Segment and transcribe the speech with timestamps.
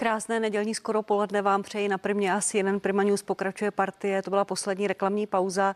[0.00, 4.22] Krásné nedělní skoro poledne vám přeji na primě asi jeden Prima News pokračuje partie.
[4.22, 5.74] To byla poslední reklamní pauza.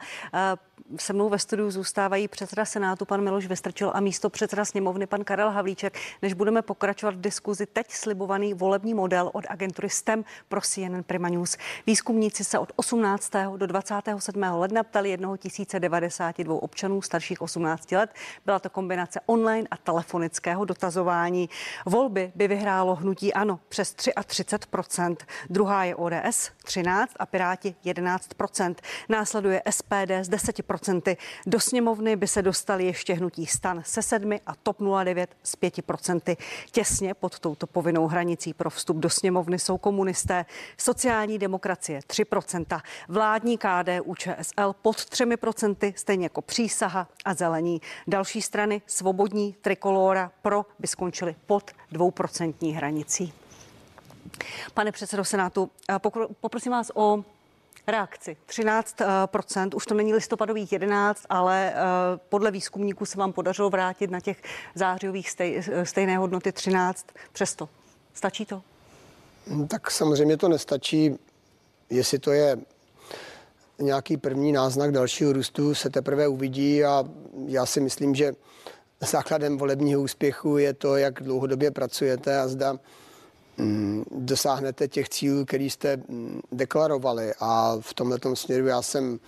[0.99, 5.25] Se mnou ve studiu zůstávají předseda Senátu pan Miloš Vystrčil a místo předseda sněmovny pan
[5.25, 5.99] Karel Havlíček.
[6.23, 11.29] Než budeme pokračovat v diskuzi, teď slibovaný volební model od agentury STEM pro CNN Prima
[11.29, 11.57] News.
[11.87, 13.33] Výzkumníci se od 18.
[13.57, 14.43] do 27.
[14.43, 18.11] ledna ptali 1092 občanů starších 18 let.
[18.47, 21.49] Byla to kombinace online a telefonického dotazování.
[21.87, 25.17] Volby by vyhrálo hnutí ANO přes 33%,
[25.51, 28.75] druhá je ODS 13 a Piráti 11%.
[29.09, 31.17] Následuje SPD s 10%.
[31.47, 36.37] Do sněmovny by se dostali ještě hnutí stan se 7 a TOP 09 s 5%.
[36.71, 40.45] Těsně pod touto povinnou hranicí pro vstup do sněmovny jsou komunisté,
[40.79, 47.81] sociální demokracie 3%, vládní KDU ČSL pod 3%, stejně jako přísaha a zelení.
[48.07, 53.42] Další strany svobodní trikolora pro by skončily pod dvouprocentní hranicí.
[54.75, 55.99] Pane předsedo Senátu, eh,
[56.41, 57.25] poprosím vás o
[57.87, 58.37] reakci.
[58.47, 61.77] 13%, už to není listopadových 11, ale eh,
[62.29, 64.43] podle výzkumníků se vám podařilo vrátit na těch
[64.75, 67.07] zářijových stej, stejné hodnoty 13.
[67.33, 67.69] Přesto.
[68.15, 68.63] Stačí to?
[69.47, 71.19] Hm, tak samozřejmě to nestačí.
[71.91, 72.59] Jestli to je
[73.79, 77.05] nějaký první náznak dalšího růstu, se teprve uvidí a
[77.47, 78.33] já si myslím, že
[79.01, 82.79] základem volebního úspěchu je to, jak dlouhodobě pracujete a zda
[84.11, 87.33] dosáhnete těch cílů, který jste mm, deklarovali.
[87.41, 89.19] A v tomto směru já jsem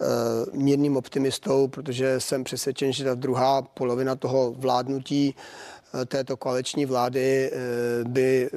[0.00, 0.04] eh,
[0.52, 7.50] mírným optimistou, protože jsem přesvědčen, že ta druhá polovina toho vládnutí eh, této koaliční vlády
[7.52, 7.58] eh,
[8.04, 8.50] by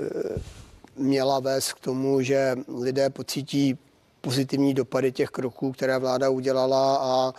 [0.96, 3.78] měla vést k tomu, že lidé pocítí
[4.24, 7.34] pozitivní dopady těch kroků, které vláda udělala a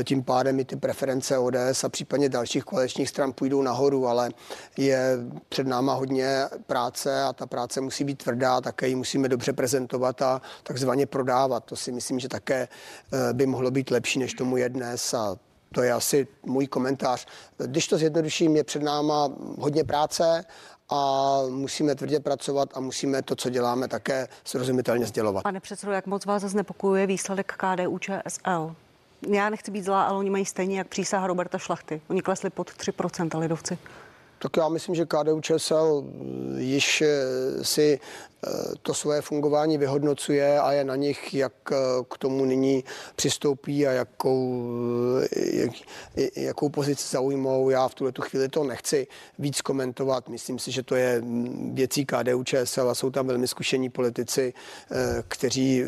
[0.00, 4.30] e, tím pádem i ty preference ODS a případně dalších koaličních stran půjdou nahoru, ale
[4.76, 5.16] je
[5.48, 10.22] před náma hodně práce a ta práce musí být tvrdá, také ji musíme dobře prezentovat
[10.22, 11.64] a takzvaně prodávat.
[11.64, 15.36] To si myslím, že také e, by mohlo být lepší, než tomu je dnes a
[15.74, 17.26] to je asi můj komentář.
[17.66, 20.44] Když to zjednoduším, je před náma hodně práce
[20.90, 25.42] a musíme tvrdě pracovat a musíme to, co děláme, také srozumitelně sdělovat.
[25.42, 28.74] Pane předsedo, jak moc vás znepokojuje výsledek KDU ČSL?
[29.28, 32.00] Já nechci být zlá, ale oni mají stejně jak přísaha Roberta Šlachty.
[32.08, 33.78] Oni klesli pod 3% lidovci.
[34.38, 36.04] Tak já myslím, že KDU ČSL
[36.56, 38.00] již eh, si
[38.46, 38.50] eh,
[38.82, 41.76] to svoje fungování vyhodnocuje a je na nich, jak eh,
[42.10, 42.84] k tomu nyní
[43.16, 44.64] přistoupí a jakou,
[45.52, 45.70] jak,
[46.36, 47.70] jakou pozici zaujmou.
[47.70, 49.06] Já v tuhle tu chvíli to nechci
[49.38, 50.28] víc komentovat.
[50.28, 51.22] Myslím si, že to je
[51.72, 54.54] věcí KDU ČSL a jsou tam velmi zkušení politici,
[55.28, 55.84] kteří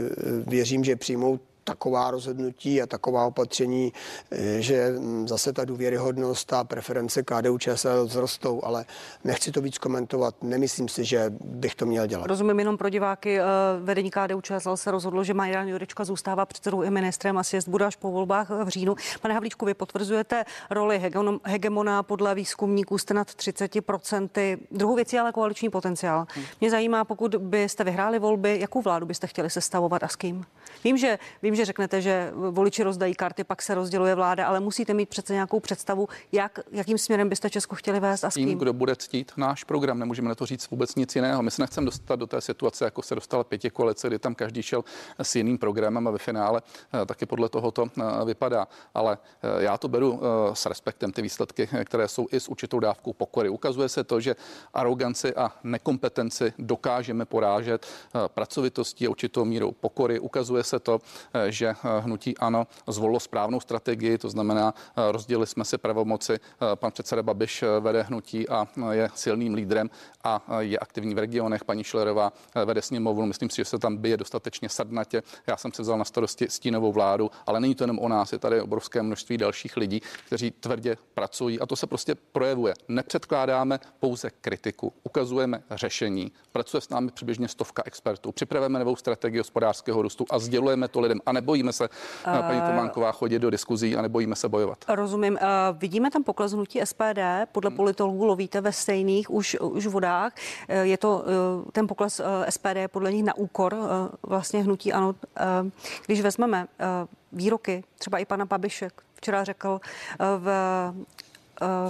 [0.46, 1.38] věřím, že přijmou
[1.70, 3.92] taková rozhodnutí a taková opatření,
[4.30, 8.84] eh, že hm, zase ta důvěryhodnost a preference KDU ČSL vzrostou, ale
[9.24, 10.34] nechci to víc komentovat.
[10.42, 12.26] Nemyslím si, že bych to měl dělat.
[12.26, 13.40] Rozumím jenom pro diváky.
[13.40, 13.44] Eh,
[13.80, 17.84] vedení KDU ČSL se rozhodlo, že Marian Jurička zůstává předsedou i ministrem a sjezd bude
[17.84, 18.94] až po volbách v říjnu.
[19.20, 21.02] Pane Havlíčku, vy potvrzujete roli
[21.44, 24.58] hegemona podle výzkumníků jste nad 30%.
[24.70, 26.26] Druhou věcí ale koaliční potenciál.
[26.60, 30.44] Mě zajímá, pokud byste vyhráli volby, jakou vládu byste chtěli sestavovat a s kým?
[30.84, 34.94] Vím, že, vím, že řeknete, že voliči rozdají karty, pak se rozděluje vláda, ale musíte
[34.94, 38.48] mít přece nějakou představu, jak, jakým směrem byste Česko chtěli vést a s kým.
[38.48, 41.42] Tím, kdo bude ctít náš program, nemůžeme na to říct vůbec nic jiného.
[41.42, 44.62] My se nechceme dostat do té situace, jako se dostala pěti koalice, kdy tam každý
[44.62, 44.84] šel
[45.18, 46.62] s jiným programem a ve finále
[46.94, 48.68] eh, taky podle toho to eh, vypadá.
[48.94, 50.20] Ale eh, já to beru
[50.52, 53.48] s respektem ty výsledky, které jsou i s určitou dávkou pokory.
[53.48, 54.36] Ukazuje se to, že
[54.74, 57.86] aroganci a nekompetenci dokážeme porážet
[58.26, 60.18] pracovitostí a určitou mírou pokory.
[60.18, 60.98] Ukazuje se to,
[61.34, 66.38] eh, že eh, hnutí ano zvolilo správnou strategii, to znamená, eh, rozdělili jsme si pravomoci.
[66.74, 69.90] Pan předseda Babiš vede hnutí a je silným lídrem
[70.24, 71.64] a je aktivní v regionech.
[71.64, 72.32] Paní Šlerová
[72.64, 75.22] vede sněmovnu, myslím si, že se tam bije dostatečně sadnatě.
[75.46, 78.38] Já jsem se vzal na starosti stínovou vládu, ale není to jenom o nás, je
[78.38, 82.74] tady obrovské množství dalších lidí, kteří tvrdě pracují a to se prostě projevuje.
[82.88, 86.32] Nepředkládáme pouze kritiku, ukazujeme řešení.
[86.52, 88.32] Pracuje s námi přibližně stovka expertů.
[88.32, 90.59] Připravujeme novou strategii hospodářského růstu a sdělujeme
[90.90, 94.78] to lidem a nebojíme se, uh, paní Tománková, chodit do diskuzí a nebojíme se bojovat.
[94.88, 95.32] Rozumím.
[95.32, 97.76] Uh, vidíme tam pokles hnutí SPD, podle hmm.
[97.76, 100.32] politologů lovíte ve stejných už, už vodách.
[100.68, 103.86] Uh, je to uh, ten pokles uh, SPD podle nich na úkor uh,
[104.22, 105.08] vlastně hnutí ano.
[105.08, 105.70] Uh,
[106.06, 106.86] když vezmeme uh,
[107.32, 109.80] výroky třeba i pana Babišek, včera řekl
[110.20, 110.48] uh, v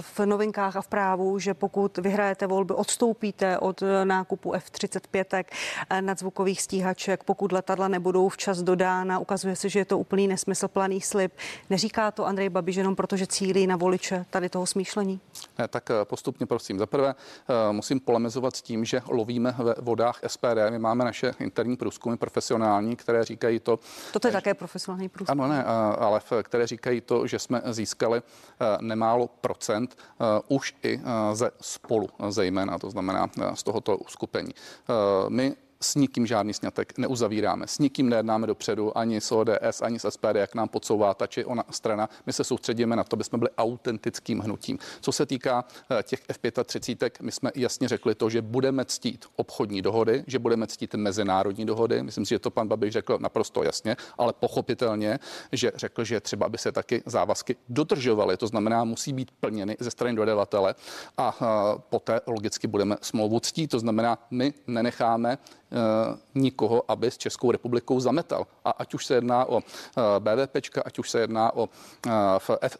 [0.01, 5.43] v novinkách a v právu, že pokud vyhrajete volby, odstoupíte od nákupu F-35
[6.01, 9.19] nadzvukových stíhaček, pokud letadla nebudou včas dodána.
[9.19, 11.33] Ukazuje se, že je to úplný nesmysl, planý slib.
[11.69, 15.19] Neříká to Andrej Babiš jenom proto, že cílí na voliče tady toho smýšlení?
[15.59, 16.79] Ne, tak postupně prosím.
[16.79, 17.15] Za prvé
[17.71, 20.69] musím polemizovat s tím, že lovíme ve vodách SPD.
[20.69, 23.79] My máme naše interní průzkumy profesionální, které říkají to.
[24.13, 25.41] Toto je také profesionální průzkum.
[25.41, 28.21] Ano, ne, ale které říkají to, že jsme získali
[28.81, 29.60] nemálo procent
[30.47, 30.99] už i
[31.33, 34.51] ze spolu zejména, to znamená z tohoto uskupení.
[35.29, 40.09] My s nikým žádný snětek neuzavíráme, s nikým nejednáme dopředu, ani s ODS, ani s
[40.09, 42.09] SPD, jak nám podsouvá ta či ona strana.
[42.25, 44.79] My se soustředíme na to, aby jsme byli autentickým hnutím.
[45.01, 45.65] Co se týká
[45.99, 50.67] eh, těch F35, my jsme jasně řekli to, že budeme ctít obchodní dohody, že budeme
[50.67, 52.03] ctít mezinárodní dohody.
[52.03, 55.19] Myslím si, že to pan Babiš řekl naprosto jasně, ale pochopitelně,
[55.51, 58.37] že řekl, že třeba, aby se taky závazky dodržovaly.
[58.37, 60.75] To znamená, musí být plněny ze strany dodavatele
[61.17, 61.45] a eh,
[61.89, 63.71] poté logicky budeme smlouvu ctít.
[63.71, 65.37] To znamená, my nenecháme
[66.35, 68.47] nikoho, aby s Českou republikou zametal.
[68.65, 71.69] A ať už se jedná o eh, BVP, ať už se jedná o
[72.07, 72.09] eh,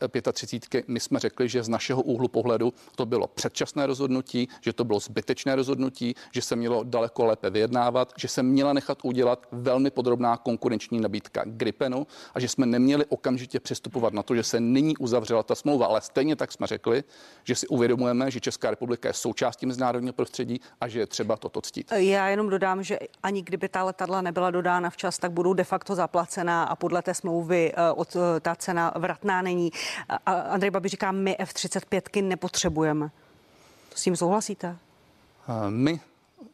[0.08, 4.84] F35, my jsme řekli, že z našeho úhlu pohledu to bylo předčasné rozhodnutí, že to
[4.84, 9.92] bylo zbytečné rozhodnutí, že se mělo daleko lépe vyjednávat, že se měla nechat udělat velmi
[9.92, 14.98] podrobná konkurenční nabídka Gripenu a že jsme neměli okamžitě přistupovat na to, že se nyní
[14.98, 15.86] uzavřela ta smlouva.
[15.86, 17.04] Ale stejně tak jsme řekli,
[17.44, 21.62] že si uvědomujeme, že Česká republika je součástí mezinárodního prostředí a že je třeba toto
[21.62, 21.92] ctít.
[21.92, 25.95] Já jenom dodám, že ani kdyby ta letadla nebyla dodána včas, tak budou de facto
[25.95, 29.72] zaplacená a podle té smlouvy eh, od, eh, ta cena vratná není.
[30.25, 33.12] A Andrej Babi říká, my F-35 nepotřebujeme.
[33.95, 34.78] S tím souhlasíte?
[35.48, 36.00] Eh, my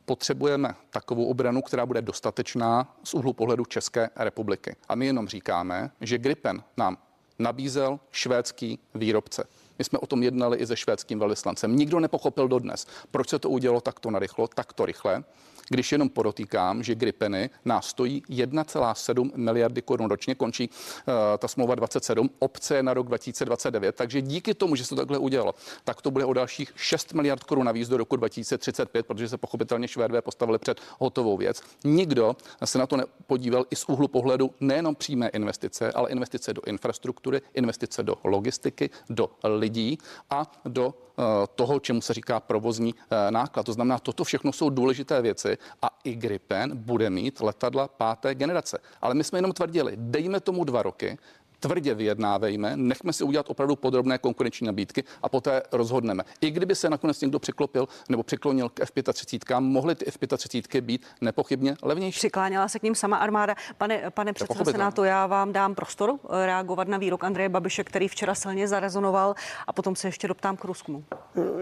[0.06, 4.76] potřebujeme takovou obranu, která bude dostatečná z úhlu pohledu České republiky.
[4.90, 6.98] A my jenom říkáme, že Gripen nám
[7.40, 9.48] nabízel švédský výrobce.
[9.80, 11.76] My jsme o tom jednali i se švédským velvyslancem.
[11.76, 15.24] Nikdo nepochopil dodnes, proč se to udělalo takto narychlo, takto rychle
[15.70, 21.76] když jenom podotýkám, že Gripeny nás stojí 1,7 miliardy korun ročně, končí uh, ta smlouva
[21.76, 26.12] 27, obce na rok 2029, takže díky tomu, že se to takhle udělalo, tak to
[26.12, 30.58] bude o dalších 6 miliard korun navíc do roku 2035, protože se pochopitelně Švédové postavili
[30.58, 31.62] před hotovou věc.
[31.84, 32.36] Nikdo
[32.66, 37.42] se na to nepodíval i z úhlu pohledu nejenom přímé investice, ale investice do infrastruktury,
[37.54, 39.98] investice do logistiky, do lidí
[40.30, 41.07] a do Eh,
[41.56, 43.66] toho, čemu se říká provozní eh, náklad.
[43.66, 48.80] To znamená, toto všechno jsou důležité věci a i Gripen bude mít letadla páté generace.
[49.02, 51.18] Ale my jsme jenom tvrdili, dejme tomu dva roky,
[51.60, 56.24] tvrdě vyjednávejme, nechme si udělat opravdu podrobné konkurenční nabídky a poté rozhodneme.
[56.42, 61.76] I kdyby se nakonec někdo přiklopil nebo přiklonil k F-35, mohly ty F-35 být nepochybně
[61.84, 62.20] levnější.
[62.20, 63.56] Přikláněla se k ním sama armáda.
[63.78, 68.08] Pane, pane předsedo Senátu, já vám dám prostor eh, reagovat na výrok Andreje Babiše, který
[68.08, 69.36] včera silně zarezonoval
[69.68, 71.04] a potom se ještě doptám k Rusku.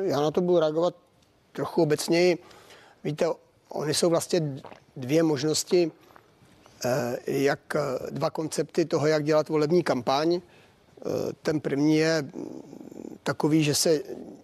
[0.04, 0.96] Já na to budu reagovat
[1.52, 2.38] trochu obecněji.
[3.04, 3.26] Víte,
[3.70, 4.62] oni jsou vlastně
[4.96, 6.05] dvě možnosti Eh,
[7.28, 7.80] jak eh,
[8.12, 10.36] dva koncepty toho, jak dělat volební kampaň.
[10.36, 11.10] Eh,
[11.42, 12.26] ten první je
[13.24, 14.02] takový, že se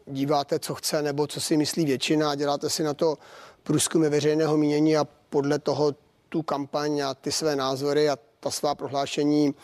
[0.08, 3.18] díváte, co chce nebo co si myslí většina a děláte si na to
[3.64, 5.96] průzkumy veřejného mínění a podle toho
[6.30, 9.56] tu kampaň a ty své názory a ta svá prohlášení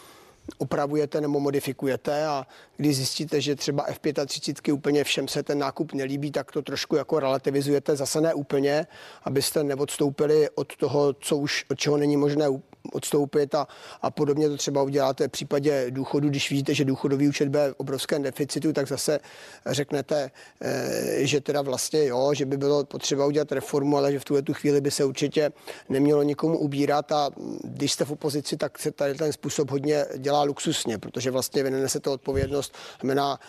[0.58, 2.48] upravujete nebo modifikujete a
[2.78, 7.20] když zjistíte, že třeba F35 úplně všem se ten nákup nelíbí, tak to trošku jako
[7.20, 8.88] relativizujete, zase ne úplně,
[9.24, 12.46] abyste neodstoupili od toho, co už, od čeho není možné
[12.94, 13.68] odstoupit a,
[14.02, 17.76] a podobně to třeba uděláte v případě důchodu, když vidíte, že důchodový účet bude v
[17.78, 19.20] obrovském deficitu, tak zase
[19.66, 20.32] řeknete,
[20.62, 24.42] eh, že teda vlastně jo, že by bylo potřeba udělat reformu, ale že v tuhle
[24.42, 25.52] tu chvíli by se určitě
[25.90, 27.12] nemělo nikomu ubírat.
[27.12, 27.30] A
[27.64, 31.72] když jste v opozici, tak se tady ten způsob hodně dělá luxusně, protože vlastně vy
[32.02, 33.40] to odpovědnost, znamená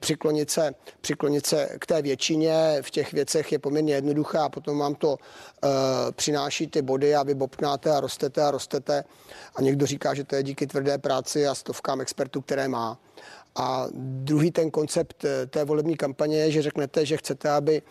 [0.00, 4.78] přiklonit se, přiklonit se k té většině v těch věcech je poměrně jednoduché a potom
[4.78, 5.18] vám to uh,
[6.12, 9.04] přináší ty body a vy bobknáte a rostete a rostete
[9.54, 12.98] a někdo říká, že to je díky tvrdé práci a stovkám expertů, které má.
[13.56, 17.82] A druhý ten koncept eh, té volební kampaně je, že řeknete, že chcete, aby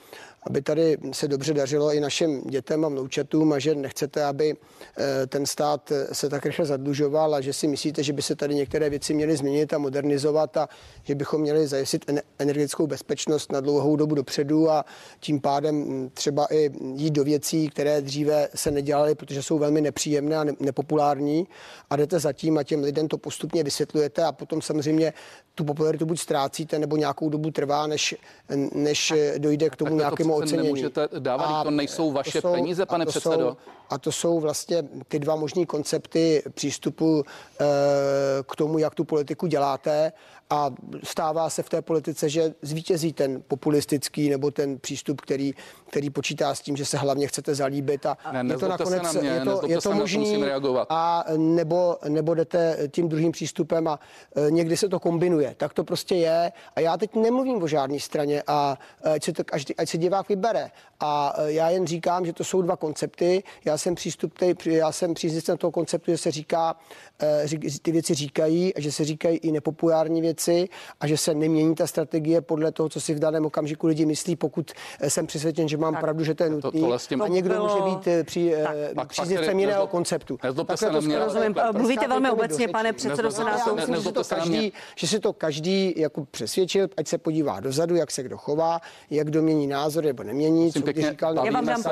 [0.46, 4.56] aby tady se dobře dařilo i našim dětem a vnoučatům a že nechcete, aby
[4.98, 8.36] eh, ten stát eh, se tak rychle zadlužoval a že si myslíte, že by se
[8.36, 10.70] tady některé věci měly změnit a modernizovat a
[11.04, 12.06] že bychom měli zajistit
[12.40, 14.86] energetickou bezpečnost na dlouhou dobu dopředu a
[15.20, 19.82] tím pádem hm, třeba i jít do věcí, které dříve se nedělaly, protože jsou velmi
[19.82, 21.48] nepříjemné a nepopulární
[21.90, 25.14] a jdete zatím a těm lidem to postupně vysvětlujete a potom samozřejmě
[25.56, 28.16] tu popularitu buď ztrácíte nebo nějakou dobu trvá, než,
[28.74, 30.63] než dojde k tomu nějakému ocenění.
[30.63, 33.50] nemůžete dávat, a to nejsou vaše to jsou, peníze, pane a to předsedo.
[33.50, 33.58] Jsou,
[33.89, 37.65] a to jsou vlastně ty dva možný koncepty přístupu e,
[38.44, 40.12] k tomu, jak tu politiku děláte
[40.50, 40.72] a
[41.04, 45.54] stává se v té politice, že zvítězí ten populistický nebo ten přístup, který,
[45.90, 49.12] který počítá s tím, že se hlavně chcete zalíbit a ne, je to nakonec na
[49.12, 50.88] mě, je to, je to možný reagovat.
[50.90, 54.00] a nebo, nebo jdete tím druhým přístupem a
[54.36, 55.56] e, někdy se to kombinuje.
[55.58, 58.78] Tak to prostě je a já teď nemluvím o žádné straně a
[59.16, 60.72] ať se, to, každý, ať se divák vybere.
[61.00, 63.44] A e, já jen říkám, že to jsou dva koncepty.
[63.66, 64.34] Já jsem přístup,
[64.66, 66.75] já jsem příznivcem toho konceptu, že se říká,
[67.22, 67.46] e,
[67.82, 70.35] ty věci říkají a že se říkají i nepopulární věci
[71.00, 74.36] a že se nemění ta strategie podle toho, co si v daném okamžiku lidi myslí,
[74.36, 74.72] pokud
[75.08, 76.82] jsem přesvědčen, že mám tak, pravdu, že to je nutné.
[77.24, 77.68] A někdo bylo...
[77.68, 78.56] může být při,
[79.08, 80.38] příznivcem jiného konceptu.
[80.38, 81.20] Tak to rozumím.
[81.72, 83.77] Mluvíte velmi obecně, pane předsedo Senátu.
[84.04, 88.24] Že, to každý, že si to každý jako přesvědčil, ať se podívá dozadu, jak se
[88.24, 91.46] kdo chová, jak kdo mění názor nebo nemění, co pěkně, říkal.
[91.46, 91.84] Já vám dám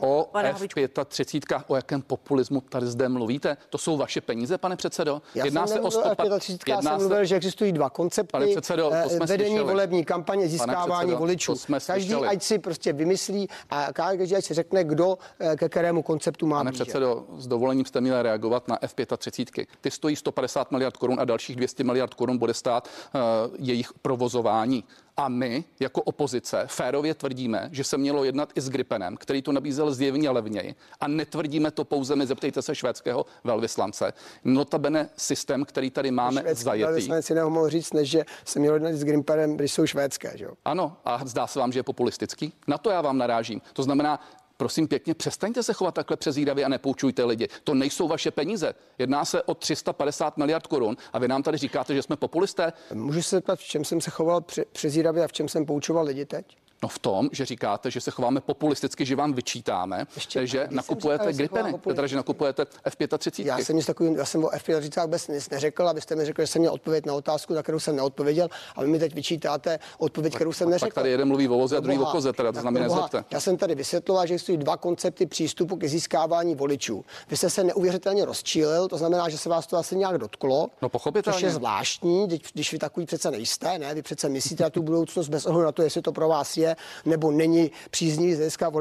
[0.00, 3.56] o F35, o jakém populismu tady zde mluvíte?
[3.70, 5.22] To jsou vaše peníze, pane předsedo?
[5.34, 8.32] Jedná se o 135, já jsem mluvil, že existují dva koncepty.
[8.32, 9.70] Pane předsedo, jsme vedení slyšeli.
[9.70, 11.54] volební kampaně, získávání předsedo, voličů.
[11.86, 16.46] Každý ať si prostě vymyslí a každý ať si řekne, kdo eh, ke kterému konceptu
[16.46, 16.84] má Pane blíže.
[16.84, 19.66] předsedo, s dovolením jste měli reagovat na F35.
[19.80, 23.20] Ty stojí 150 miliard korun a dalších 200 miliard korun bude stát uh,
[23.58, 24.84] jejich provozování.
[25.16, 29.52] A my jako opozice férově tvrdíme, že se mělo jednat i s Gripenem, který to
[29.52, 30.74] nabízel zjevně levněji.
[31.00, 34.12] A netvrdíme to pouze, my zeptejte se švédského velvyslance.
[34.44, 36.84] Notabene systém, který tady máme Švédský zajetý.
[36.84, 40.32] Velvyslanec si nemohl říct, než že se mělo jednat s Gripenem, když jsou švédské.
[40.38, 40.52] Že jo?
[40.64, 42.52] Ano, a zdá se vám, že je populistický?
[42.66, 43.62] Na to já vám narážím.
[43.72, 44.20] To znamená,
[44.56, 47.48] prosím pěkně, přestaňte se chovat takhle přezíravě a nepoučujte lidi.
[47.64, 48.74] To nejsou vaše peníze.
[48.98, 52.72] Jedná se o 350 miliard korun a vy nám tady říkáte, že jsme populisté.
[52.94, 56.24] Můžu se zeptat, v čem jsem se choval přezíravě a v čem jsem poučoval lidi
[56.24, 56.56] teď?
[56.82, 61.32] No v tom, že říkáte, že se chováme populisticky, že vám vyčítáme, Ještě, že nakupujete
[61.32, 63.46] říkal, Gripeny, teda, že nakupujete F-35.
[63.46, 66.46] Já jsem nic takový, já jsem o F-35 vůbec nic neřekl, abyste mi řekl, že
[66.46, 70.34] jsem měl odpověď na otázku, na kterou jsem neodpověděl, a vy mi teď vyčítáte odpověď,
[70.34, 70.86] kterou jsem neřekl.
[70.86, 73.24] Tak tady jeden mluví o voze a druhý o koze, teda to znamená nezlobte.
[73.30, 77.04] Já jsem tady vysvětloval, že existují dva koncepty přístupu ke získávání voličů.
[77.30, 80.68] Vy jste se neuvěřitelně rozčílil, to znamená, že se vás to asi nějak dotklo.
[80.82, 81.34] No pochopitelně.
[81.34, 83.94] Což je zvláštní, když vy takový přece nejste, ne?
[83.94, 86.63] Vy přece myslíte na tu budoucnost bez ohledu na to, jestli to pro vás je
[87.04, 88.72] nebo není příznivý z hlediska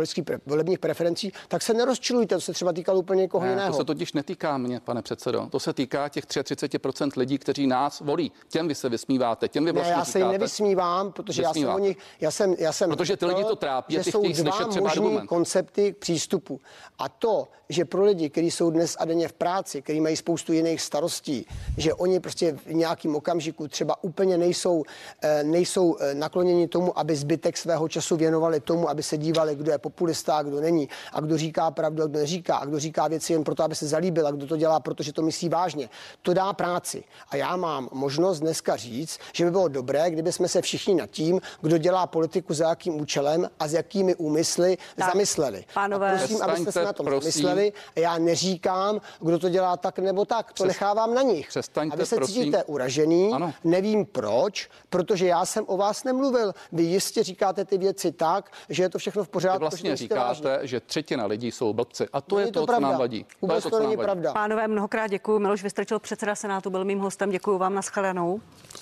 [0.46, 3.72] volebních preferencí, tak se nerozčilujte, to se třeba týkalo úplně někoho ne, jiného.
[3.72, 5.48] To se totiž netýká mě, pane předsedo.
[5.52, 8.32] To se týká těch 33% lidí, kteří nás volí.
[8.50, 11.70] Těm vy se vysmíváte, těm vy vlastně ne, já se jim nevysmívám, protože já jsem
[11.70, 15.28] o nich, já jsem, já jsem protože ty lidi to trápí, že jsou dva možný
[15.28, 16.60] koncepty k přístupu.
[17.00, 20.54] A to, že pro lidi, kteří jsou dnes a denně v práci, kteří mají spoustu
[20.54, 21.46] jiných starostí,
[21.78, 24.84] že oni prostě v nějakém okamžiku třeba úplně nejsou,
[25.22, 29.72] eh, nejsou eh, nakloněni tomu, aby zbytek svého času věnovali tomu, aby se dívali, kdo
[29.72, 33.34] je populista, kdo není, a kdo říká pravdu, a kdo neříká, a kdo říká věci
[33.34, 35.90] jen proto, aby se zalíbil, a kdo to dělá, protože to myslí vážně.
[36.22, 37.04] To dá práci.
[37.30, 41.10] A já mám možnost dneska říct, že by bylo dobré, kdyby jsme se všichni nad
[41.10, 45.66] tím, kdo dělá politiku za jakým účelem a s jakými úmysly tak, zamysleli.
[45.74, 47.22] Pánové, a prosím, abyste se na tom prosím.
[47.22, 47.74] zamysleli.
[47.96, 50.48] Já neříkám, kdo to dělá tak nebo tak.
[50.48, 50.68] To Přes...
[50.68, 51.48] nechávám na nich.
[51.48, 52.36] Přestaňte, a vy se prosím.
[52.36, 53.34] cítíte uražený.
[53.34, 53.54] Ano.
[53.64, 56.54] Nevím proč, protože já jsem o vás nemluvil.
[56.72, 59.60] Vy jistě říkáte ty věci tak, že je to všechno v pořádku.
[59.60, 60.68] Vy vlastně říkáte, vážně.
[60.68, 62.08] že třetina lidí jsou blbci.
[62.14, 63.26] A to není je to, to co nám vadí.
[63.42, 64.34] Vůbec to, to, to není pravda.
[64.34, 65.40] Pánové, mnohokrát děkuji.
[65.40, 67.30] Miloš Vystrčil, předseda Senátu, byl mým hostem.
[67.30, 68.42] Děkuji vám na shledanou.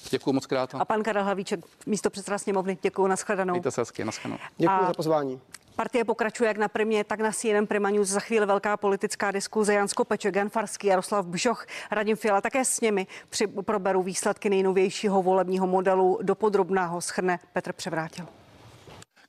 [0.09, 0.75] Děkuji moc krát.
[0.79, 3.53] A pan Karel Hlavíček, místo předseda sněmovny, děkuji na shledanou.
[3.53, 4.11] Mějte se hezky, na
[4.57, 4.87] Děkuji a...
[4.87, 5.41] za pozvání.
[5.75, 8.07] Partie pokračuje jak na primě, tak na CNN Prima News.
[8.07, 9.73] Za chvíli velká politická diskuze.
[9.73, 15.21] Jan Skopeček, Jan Farský, Jaroslav Bžoch, Radim Fiala také s nimi při proberu výsledky nejnovějšího
[15.21, 16.19] volebního modelu.
[16.21, 18.25] Do podrobného schrne Petr Převrátil.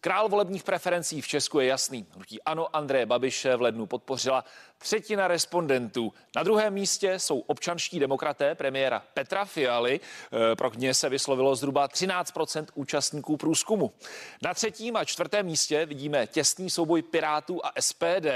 [0.05, 2.07] Král volebních preferencí v Česku je jasný.
[2.15, 4.45] Hnutí Ano Andreje Babiše v lednu podpořila
[4.83, 6.13] třetina respondentů.
[6.37, 10.01] Na druhém místě jsou občanští demokraté premiéra Petra Fialy.
[10.53, 13.93] E, pro ně se vyslovilo zhruba 13% účastníků průzkumu.
[14.43, 18.27] Na třetím a čtvrtém místě vidíme těsný souboj Pirátů a SPD.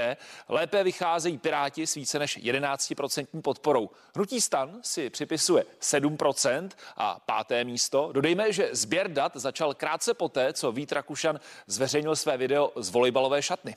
[0.49, 3.89] Lépe vycházejí Piráti s více než 11% podporou.
[4.15, 8.09] Hnutí stan si připisuje 7% a páté místo.
[8.11, 13.41] Dodejme, že sběr dat začal krátce poté, co Vít Rakušan zveřejnil své video z volejbalové
[13.41, 13.75] šatny.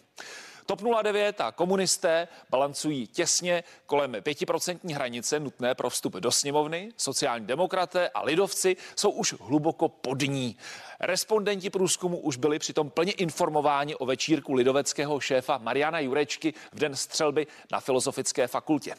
[0.70, 6.92] TOP 09 a komunisté balancují těsně kolem 5% hranice nutné pro vstup do sněmovny.
[6.96, 10.56] Sociální demokraté a lidovci jsou už hluboko pod ní.
[11.00, 16.96] Respondenti průzkumu už byli přitom plně informováni o večírku lidoveckého šéfa Mariana Jurečky v den
[16.96, 18.94] střelby na Filozofické fakultě.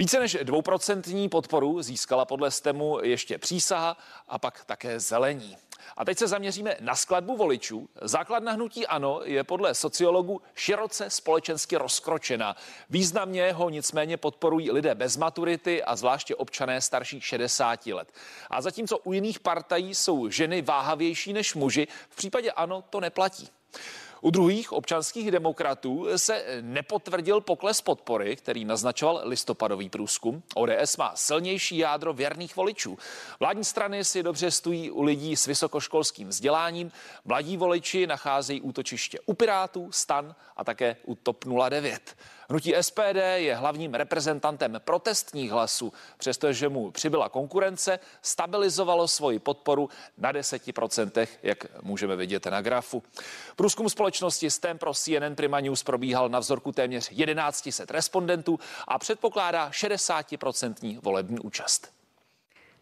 [0.00, 3.96] Více než dvouprocentní podporu získala podle STEMu ještě přísaha
[4.28, 5.56] a pak také zelení.
[5.96, 7.88] A teď se zaměříme na skladbu voličů.
[8.02, 12.56] Základna hnutí ANO je podle sociologů široce společensky rozkročena.
[12.90, 18.12] Významně ho nicméně podporují lidé bez maturity a zvláště občané starší 60 let.
[18.50, 23.48] A zatímco u jiných partají jsou ženy váhavější než muži, v případě ANO to neplatí.
[24.20, 30.42] U druhých občanských demokratů se nepotvrdil pokles podpory, který naznačoval listopadový průzkum.
[30.54, 32.98] ODS má silnější jádro věrných voličů.
[33.40, 36.92] Vládní strany si dobře stojí u lidí s vysokoškolským vzděláním.
[37.24, 42.16] Mladí voliči nacházejí útočiště u Pirátů, Stan a také u TOP 09.
[42.50, 50.32] Hnutí SPD je hlavním reprezentantem protestních hlasů, přestože mu přibyla konkurence, stabilizovalo svoji podporu na
[50.32, 53.02] 10%, jak můžeme vidět na grafu.
[53.56, 59.70] Průzkum společnosti STEM pro CNN Prima News probíhal na vzorku téměř 1100 respondentů a předpokládá
[59.70, 61.97] 60% volební účast.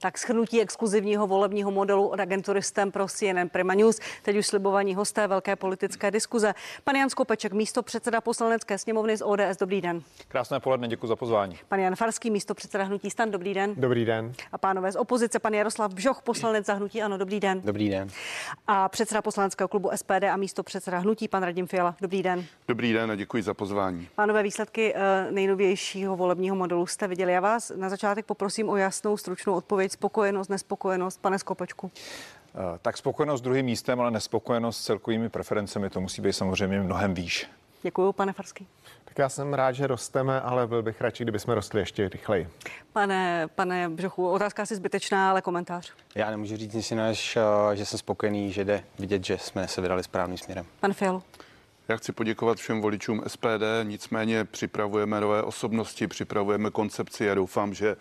[0.00, 4.00] Tak schrnutí exkluzivního volebního modelu od agentury STEM pro CNN Prima News.
[4.22, 6.54] Teď už slibovaní hosté velké politické diskuze.
[6.84, 9.56] Pan Jan Skopeček, místo předseda poslanecké sněmovny z ODS.
[9.60, 10.02] Dobrý den.
[10.28, 11.58] Krásné poledne, děkuji za pozvání.
[11.68, 13.30] Pan Jan Farský, místo předseda hnutí Stan.
[13.30, 13.74] Dobrý den.
[13.76, 14.32] Dobrý den.
[14.52, 17.18] A pánové z opozice, pan Jaroslav Bžoch, poslanec za hnutí Ano.
[17.18, 17.60] Dobrý den.
[17.64, 18.08] Dobrý den.
[18.66, 21.96] A předseda poslaneckého klubu SPD a místo předseda hnutí, pan Radim Fiala.
[22.00, 22.44] Dobrý den.
[22.68, 24.08] Dobrý den a děkuji za pozvání.
[24.14, 27.32] Pánové, výsledky eh, nejnovějšího volebního modelu jste viděli.
[27.32, 31.90] Já vás na začátek poprosím o jasnou, stručnou odpověď, spokojenost, nespokojenost, pane Skopečku.
[31.94, 36.80] Eh, tak spokojenost s druhým místem, ale nespokojenost s celkovými preferencemi, to musí být samozřejmě
[36.80, 37.46] mnohem výš.
[37.82, 38.66] Děkuji, pane Farský.
[39.04, 42.48] Tak já jsem rád, že rosteme, ale byl bych radši, kdyby jsme rostli ještě rychleji.
[42.92, 45.92] Pane, pane Břochu, otázka asi zbytečná, ale komentář.
[46.14, 47.14] Já nemůžu říct nic jiného,
[47.74, 50.66] že jsem spokojený, že jde vidět, že jsme se vydali správným směrem.
[50.80, 51.22] Pan Fialu.
[51.88, 57.96] Já chci poděkovat všem voličům SPD, nicméně připravujeme nové osobnosti, připravujeme koncepci a doufám, že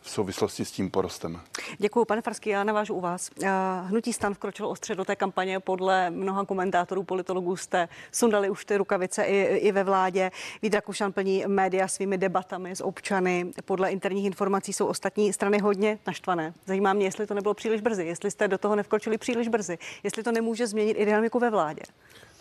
[0.00, 1.40] v souvislosti s tím porostem.
[1.78, 3.30] Děkuji, pane Farský, já navážu u vás.
[3.42, 3.48] Eh,
[3.84, 5.60] hnutí stan vkročilo ostře do té kampaně.
[5.60, 10.30] Podle mnoha komentátorů, politologů jste sundali už ty rukavice i, i ve vládě.
[10.62, 13.52] Vít Rakušan plní média svými debatami s občany.
[13.64, 16.54] Podle interních informací jsou ostatní strany hodně naštvané.
[16.66, 20.22] Zajímá mě, jestli to nebylo příliš brzy, jestli jste do toho nevkročili příliš brzy, jestli
[20.22, 21.82] to nemůže změnit i dynamiku ve vládě.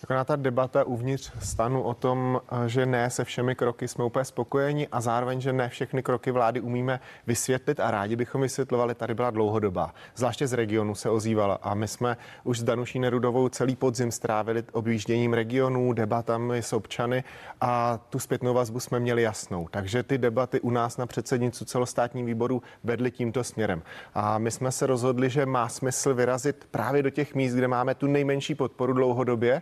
[0.01, 4.87] Taková ta debata uvnitř stanu o tom, že ne se všemi kroky jsme úplně spokojeni
[4.87, 9.29] a zároveň, že ne všechny kroky vlády umíme vysvětlit a rádi bychom vysvětlovali, tady byla
[9.29, 9.93] dlouhodobá.
[10.15, 14.63] Zvláště z regionu se ozývala a my jsme už s Danuší Nerudovou celý podzim strávili
[14.71, 17.23] objížděním regionů, debatami s občany
[17.61, 19.67] a tu zpětnou vazbu jsme měli jasnou.
[19.71, 23.81] Takže ty debaty u nás na předsednicu celostátní výboru vedly tímto směrem.
[24.13, 27.95] A my jsme se rozhodli, že má smysl vyrazit právě do těch míst, kde máme
[27.95, 29.61] tu nejmenší podporu dlouhodobě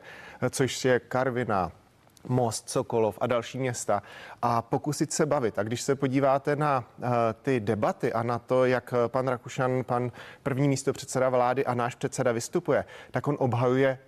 [0.50, 1.72] což je Karvina,
[2.28, 4.04] Most, Sokolov a další města
[4.42, 5.60] a pokusit se bavit.
[5.60, 7.06] A když se podíváte na uh,
[7.42, 10.12] ty debaty a na to, jak pan Rakušan, pan
[10.44, 14.00] první místo předseda vlády a náš předseda vystupuje, tak on obhajuje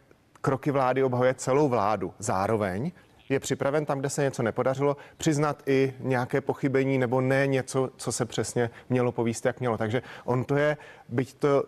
[0.41, 2.13] kroky vlády, obhajuje celou vládu.
[2.19, 2.91] Zároveň
[3.29, 8.11] je připraven tam, kde se něco nepodařilo, přiznat i nějaké pochybení nebo ne něco, co
[8.11, 9.77] se přesně mělo povíst, jak mělo.
[9.77, 10.77] Takže on to je,
[11.09, 11.63] byť to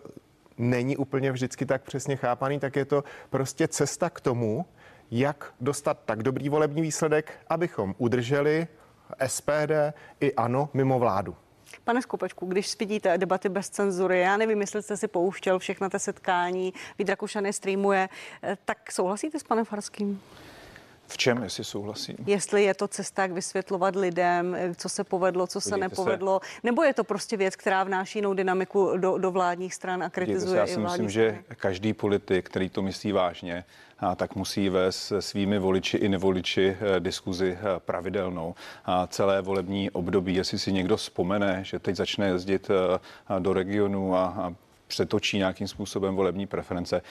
[0.62, 4.66] není úplně vždycky tak přesně chápaný, tak je to prostě cesta k tomu,
[5.10, 8.66] jak dostat tak dobrý volební výsledek, abychom udrželi
[9.26, 9.72] SPD
[10.20, 11.36] i ANO mimo vládu.
[11.84, 15.98] Pane Skopečku, když vidíte debaty bez cenzury, já nevím, jestli jste si pouštěl všechna te
[15.98, 18.08] setkání, Vít Rakušany streamuje,
[18.42, 20.20] eh, tak souhlasíte s panem Farským?
[21.12, 22.16] V čem, jestli souhlasím?
[22.26, 26.60] Jestli je to cesta, jak vysvětlovat lidem, eh, co se povedlo, co se nepovedlo, se.
[26.62, 30.50] nebo je to prostě věc, která vnáší jinou dynamiku do, do vládních stran a kritizuje
[30.50, 31.12] se, já si myslím, strany.
[31.12, 33.64] že každý politik, který to myslí vážně,
[33.98, 38.54] a tak musí vést se svými voliči i nevoliči eh, diskuzi eh, pravidelnou.
[38.84, 42.70] A celé volební období, jestli si někdo vzpomene, že teď začne jezdit
[43.38, 44.54] do regionu a
[44.92, 47.02] přetočí nějakým způsobem volební preference,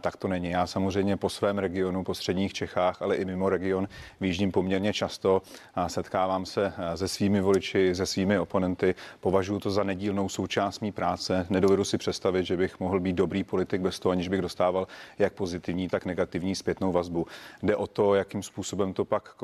[0.00, 0.50] tak to není.
[0.50, 3.88] Já samozřejmě po svém regionu, po středních Čechách, ale i mimo region
[4.20, 5.42] výjíždím poměrně často
[5.74, 8.94] a setkávám se se svými voliči, se svými oponenty.
[9.20, 11.46] Považuji to za nedílnou součást mý práce.
[11.50, 14.86] Nedovedu si představit, že bych mohl být dobrý politik bez toho, aniž bych dostával
[15.18, 17.26] jak pozitivní, tak negativní zpětnou vazbu.
[17.62, 19.34] Jde o to, jakým způsobem to pak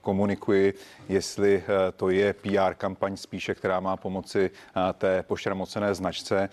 [0.00, 0.74] komunikuji,
[1.08, 6.48] jestli eh, to je PR kampaň spíše, která má pomoci eh, té pošramocené značce,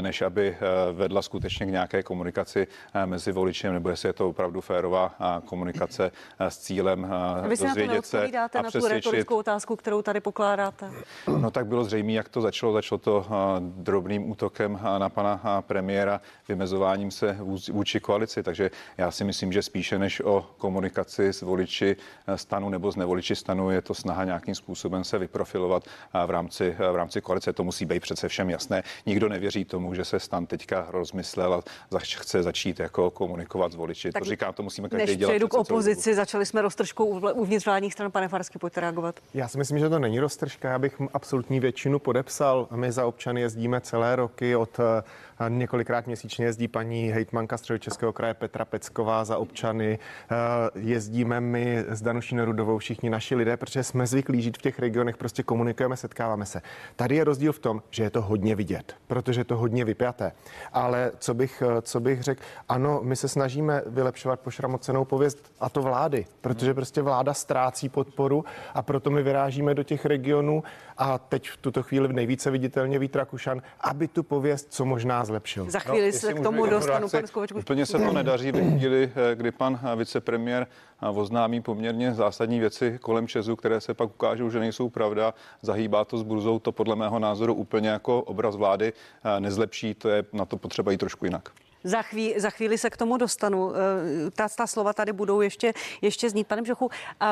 [0.00, 4.12] než aby aby eh, vedla skutečně k nějaké komunikaci eh, mezi voličem, nebo jestli je
[4.12, 7.06] to opravdu férová eh, komunikace s cílem
[7.48, 10.90] Vy si dozvědět se na to na tu retorickou otázku, kterou tady pokládáte.
[11.38, 12.72] No tak bylo zřejmé, jak to začalo.
[12.72, 13.26] Začalo to
[13.60, 17.36] drobným útokem na pana premiéra, vymezováním se
[17.72, 18.42] vůči koalici.
[18.42, 21.96] Takže já si myslím, že spíše než o komunikaci s voliči
[22.36, 25.84] stanu nebo s nevoliči stanu je to snaha nějakým způsobem se vyprofilovat
[26.26, 27.52] v rámci, v rámci koalice.
[27.52, 28.82] To musí být přece všem jasné.
[29.06, 33.74] Nikdo nevěří tomu, že se stan teďka rozmyslel a zač- chce začít jako komunikovat s
[33.74, 34.12] voliči.
[34.12, 35.30] Tak to říkám, to musíme každý Než dělat.
[35.30, 38.10] přejdu k opozici, začali jsme roztržkou uvnitř vládních stran.
[38.10, 39.20] Pane Farsky, pojďte reagovat.
[39.34, 40.70] Já si myslím, že to není roztržka.
[40.70, 42.68] Já bych absolutní většinu podepsal.
[42.74, 44.56] My za občany jezdíme celé roky.
[44.56, 45.02] Od eh,
[45.48, 49.98] několikrát měsíčně jezdí paní hejtmanka Středočeského kraje Petra Pecková za občany.
[50.30, 50.36] Eh,
[50.74, 55.16] Jezdíme my s Danuší Nerudovou, všichni naši lidé, protože jsme zvyklí žít v těch regionech,
[55.16, 56.62] prostě komunikujeme, setkáváme se.
[56.96, 59.84] Tady je rozdíl v tom, že je to hodně vidět, protože je to hodně
[60.20, 60.32] vypjaté.
[60.72, 65.68] Ale co bych, eh, co bych řekl, ano, my se snažíme vylepšovat pošramocenou pověst a
[65.68, 70.62] to vlády, protože prostě vláda ztrácí podporu a proto my vyrážíme do těch regionů
[70.98, 75.70] a teď v tuto chvíli nejvíce viditelně Vít Rakušan, aby tu pověst co možná zlepšil.
[75.70, 77.16] Za chvíli jestli se k tomu dostanu, reakci.
[77.16, 77.58] pane Skovičku.
[77.58, 80.66] Úplně se to nedaří ve chvíli, eh, kdy pan eh, vicepremiér
[81.14, 85.34] oznámí poměrně zásadní věci kolem Česu, které se pak ukážou, že nejsou pravda.
[85.62, 88.92] Zahýbá to s burzou, to podle mého názoru úplně jako obraz vlády
[89.38, 91.48] nezlepší, to je na to potřeba jít trošku jinak.
[91.84, 93.72] Za, chví, za chvíli se k tomu dostanu.
[93.74, 96.46] Eh, Ta, ta slova tady budou ještě, ještě znít.
[96.46, 96.90] Pane Bžochu,
[97.22, 97.26] eh,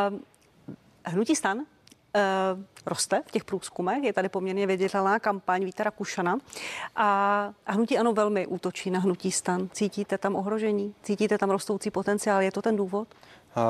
[1.04, 1.58] hnutí stan
[2.14, 2.20] eh,
[2.86, 6.38] roste v těch průzkumech, je tady poměrně viditelná kampaň Víta Rakušana
[6.96, 7.06] a,
[7.66, 9.68] a hnutí ano velmi útočí na hnutí stan.
[9.72, 10.94] Cítíte tam ohrožení?
[11.02, 12.42] Cítíte tam rostoucí potenciál?
[12.42, 13.08] Je to ten důvod?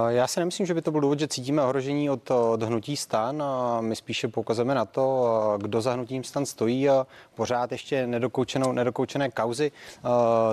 [0.08, 3.42] Já si nemyslím, že by to byl důvod, že cítíme ohrožení od, od hnutí stan.
[3.42, 6.88] A My spíše poukazujeme na to, kdo za hnutím stan stojí.
[6.88, 9.72] a Pořád ještě nedokoučenou, nedokoučené kauzy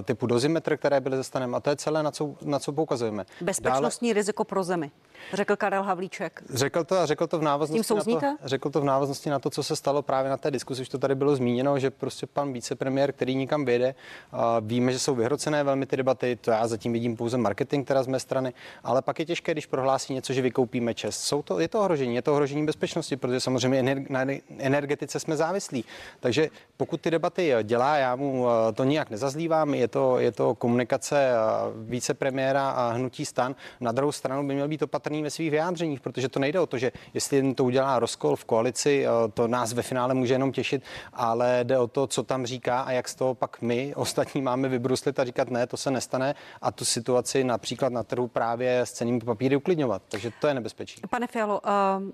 [0.03, 1.55] typu dozimetr, které byly ze stanem.
[1.55, 3.25] A to je celé, na co, na co poukazujeme.
[3.41, 4.91] Bezpečnostní riziko pro zemi,
[5.33, 6.43] řekl Karel Havlíček.
[6.49, 9.49] Řekl to a řekl to v návaznosti na to, řekl to v návaznosti na to,
[9.49, 12.53] co se stalo právě na té diskusi, už to tady bylo zmíněno, že prostě pan
[12.53, 13.95] vicepremiér, který nikam vyjede,
[14.31, 18.03] a víme, že jsou vyhrocené velmi ty debaty, to já zatím vidím pouze marketing teda
[18.03, 21.21] z mé strany, ale pak je těžké, když prohlásí něco, že vykoupíme čest.
[21.21, 24.25] Jsou to, je to ohrožení, je to ohrožení bezpečnosti, protože samozřejmě na
[24.57, 25.85] energetice jsme závislí.
[26.19, 30.55] Takže pokud ty debaty dělá, já mu eh, to nijak nezazlívám, je to, je to
[30.55, 31.35] komunikace eh,
[31.75, 33.55] vicepremiéra a hnutí stan.
[33.79, 36.77] Na druhou stranu by měl být opatrný ve svých vyjádřeních, protože to nejde o to,
[36.77, 40.83] že jestli to udělá rozkol v koalici, eh, to nás ve finále může jenom těšit,
[41.13, 44.69] ale jde o to, co tam říká a jak z toho pak my ostatní máme
[44.69, 48.91] vybruslit a říkat ne, to se nestane a tu situaci například na trhu právě s
[48.91, 50.01] cenými papíry uklidňovat.
[50.09, 51.01] Takže to je nebezpečí.
[51.09, 52.09] Pane Fialo, uh,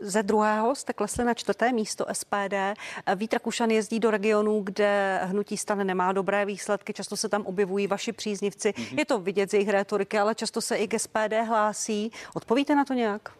[0.00, 2.54] ze druhého jste klesli na čtvrté místo SPD.
[3.16, 7.86] Vít Rakušan jezdí do regionů, kde hnutí stan nemá dobré výsledky, často se tam objevují
[7.86, 8.74] vaši příznivci.
[8.78, 8.98] Mhm.
[8.98, 12.12] Je to vidět z jejich rétoriky, ale často se i k SPD hlásí.
[12.34, 13.32] Odpovíte na to nějak?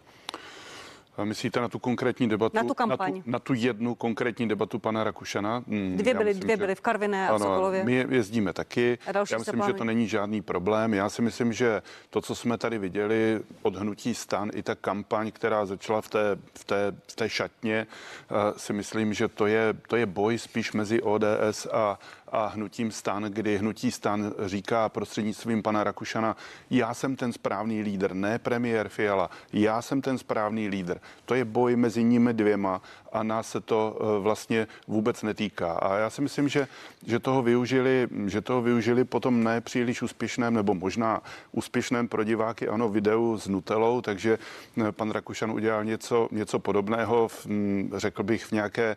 [1.19, 2.57] A Myslíte na tu konkrétní debatu?
[2.57, 3.15] Na tu kampaň.
[3.17, 5.65] Na tu, na tu jednu konkrétní debatu pana Rakušana?
[5.69, 7.85] Hmm, Dvě byly, myslím, dvě byly v Karviné a v Ano, Sokolově.
[7.85, 8.99] my jezdíme taky.
[9.07, 10.95] A Já myslím, že to není žádný problém.
[10.95, 15.31] Já si myslím, že to, co jsme tady viděli od hnutí stan, i ta kampaň,
[15.31, 17.87] která začala v té, v té, v té šatně,
[18.31, 21.99] eh, si myslím, že to je, to je boj spíš mezi ODS a,
[22.33, 26.37] a hnutím stan, kdy hnutí stan říká prostřednictvím pana Rakušana,
[26.71, 30.99] já jsem ten správný lídr, ne premiér Fiala, já jsem ten správný lídr.
[31.25, 35.73] To je boj mezi nimi dvěma a nás se to eh, vlastně vůbec netýká.
[35.73, 36.69] A já si myslím, že,
[37.07, 42.69] že toho využili, že toho využili potom ne příliš úspěšném, nebo možná úspěšném pro diváky,
[42.69, 44.39] ano, videu s Nutelou, takže
[44.83, 48.97] eh, pan Rakušan udělal něco, něco podobného, v, hm, řekl bych, v nějaké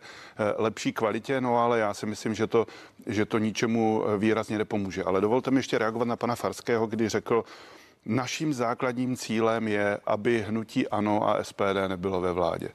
[0.56, 2.66] lepší kvalitě, no ale já si myslím, že to,
[3.06, 5.04] že to ničemu eh, výrazně nepomůže.
[5.04, 7.44] Ale dovolte mi ještě reagovat na pana Farského, kdy řekl,
[8.06, 12.68] Naším základním cílem je, aby hnutí ANO a SPD nebylo ve vládě.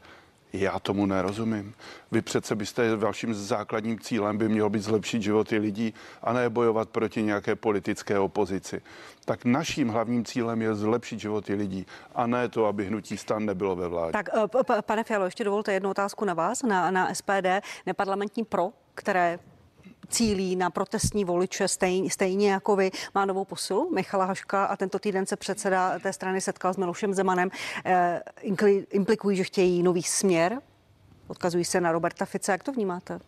[0.53, 1.73] Já tomu nerozumím.
[2.11, 6.89] Vy přece byste vaším základním cílem by mělo být zlepšit životy lidí a ne bojovat
[6.89, 8.81] proti nějaké politické opozici.
[9.25, 13.75] Tak naším hlavním cílem je zlepšit životy lidí a ne to, aby hnutí stan nebylo
[13.75, 14.11] ve vládě.
[14.11, 14.29] Tak,
[14.77, 19.39] eh, pane Fialo, ještě dovolte jednu otázku na vás, na, na SPD, neparlamentní pro, které
[20.09, 24.99] cílí na protestní voliče stejně, stejně jako vy, má novou posilu Michala Haška a tento
[24.99, 27.49] týden se předseda té strany setkal s Milošem Zemanem.
[27.85, 28.21] Eh,
[28.91, 30.61] implikují, že chtějí nový směr,
[31.27, 32.51] odkazují se na Roberta Fice.
[32.51, 33.19] Jak to vnímáte?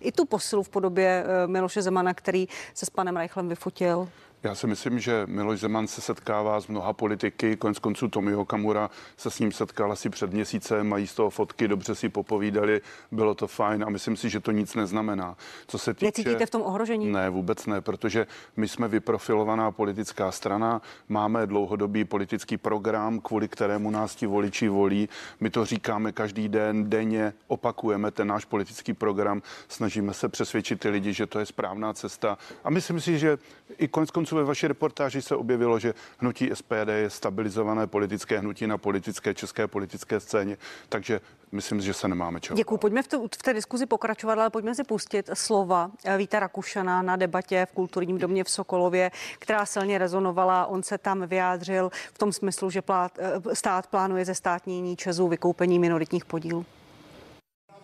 [0.00, 4.08] I tu posilu v podobě eh, Miloše Zemana, který se s panem Reichlem vyfotil.
[4.46, 8.90] Já si myslím, že Miloš Zeman se setkává s mnoha politiky, konec konců Tomio Kamura
[9.16, 12.80] se s ním setkal asi před měsícem, mají z toho fotky, dobře si popovídali,
[13.12, 15.36] bylo to fajn a myslím si, že to nic neznamená.
[15.66, 16.06] Co se týče...
[16.06, 17.12] Necítíte v tom ohrožení?
[17.12, 23.90] Ne, vůbec ne, protože my jsme vyprofilovaná politická strana, máme dlouhodobý politický program, kvůli kterému
[23.90, 25.08] nás ti voliči volí.
[25.40, 30.88] My to říkáme každý den, denně, opakujeme ten náš politický program, snažíme se přesvědčit ty
[30.88, 32.38] lidi, že to je správná cesta.
[32.64, 33.38] A myslím si, že
[33.78, 38.66] i konec konců ve vaší reportáži se objevilo, že hnutí SPD je stabilizované politické hnutí
[38.66, 40.56] na politické české politické scéně,
[40.88, 41.20] takže
[41.52, 42.56] myslím, že se nemáme čeho.
[42.56, 42.76] Děkuji.
[42.76, 47.02] Pojďme v, tu, v té diskuzi pokračovat, ale pojďme si pustit slova eh, Víta Rakušana
[47.02, 50.66] na debatě v kulturním domě v Sokolově, která silně rezonovala.
[50.66, 55.28] On se tam vyjádřil v tom smyslu, že plát, eh, stát plánuje ze státní Česu
[55.28, 56.66] vykoupení minoritních podílů.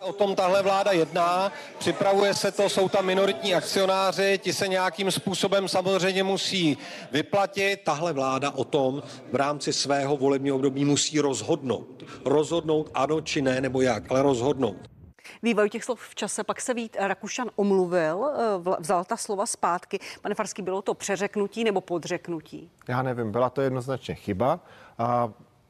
[0.03, 5.11] O tom tahle vláda jedná, připravuje se to, jsou tam minoritní akcionáři, ti se nějakým
[5.11, 6.77] způsobem samozřejmě musí
[7.11, 7.81] vyplatit.
[7.83, 12.03] Tahle vláda o tom v rámci svého volebního období musí rozhodnout.
[12.25, 14.93] Rozhodnout ano či ne, nebo jak, ale rozhodnout.
[15.43, 19.99] Vývoj těch slov v čase, pak se Vít Rakušan omluvil, eh, vzal ta slova zpátky.
[20.21, 22.71] Pane Farský, bylo to přeřeknutí nebo podřeknutí?
[22.87, 24.59] Já nevím, byla to jednoznačně chyba.
[24.97, 25.29] A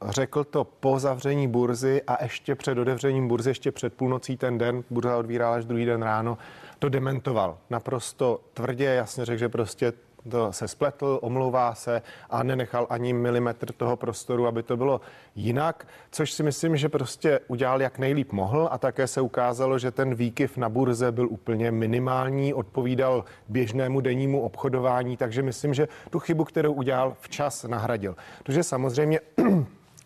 [0.09, 4.83] řekl to po zavření burzy a ještě před otevřením burzy, ještě před půlnocí ten den,
[4.89, 6.37] burza odvírala až druhý den ráno,
[6.79, 7.57] to dementoval.
[7.69, 9.93] Naprosto tvrdě, jasně řekl, že prostě
[10.29, 15.01] to se spletl, omlouvá se a nenechal ani milimetr toho prostoru, aby to bylo
[15.35, 19.91] jinak, což si myslím, že prostě udělal jak nejlíp mohl a také se ukázalo, že
[19.91, 26.19] ten výkyv na burze byl úplně minimální, odpovídal běžnému dennímu obchodování, takže myslím, že tu
[26.19, 28.15] chybu, kterou udělal, včas nahradil.
[28.43, 29.19] Takže samozřejmě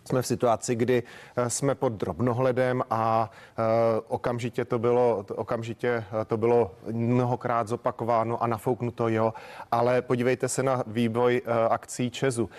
[0.08, 1.04] jsme v situaci, kdy
[1.36, 3.64] eh, jsme pod drobnohledem a eh,
[4.08, 5.88] okamžitě to bylo, okamžitě
[6.22, 9.34] eh, to bylo mnohokrát zopakováno a nafouknuto, jo,
[9.72, 12.50] ale podívejte se na vývoj akcí Česu.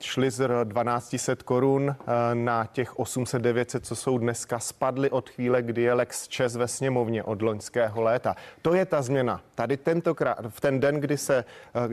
[0.00, 1.96] Šli z 1200 korun
[2.34, 6.68] na těch 800, 900, co jsou dneska, spadly od chvíle, kdy je Lex Čes ve
[6.68, 8.36] sněmovně od loňského léta.
[8.62, 9.40] To je ta změna.
[9.54, 11.44] Tady tentokrát, v ten den, kdy se,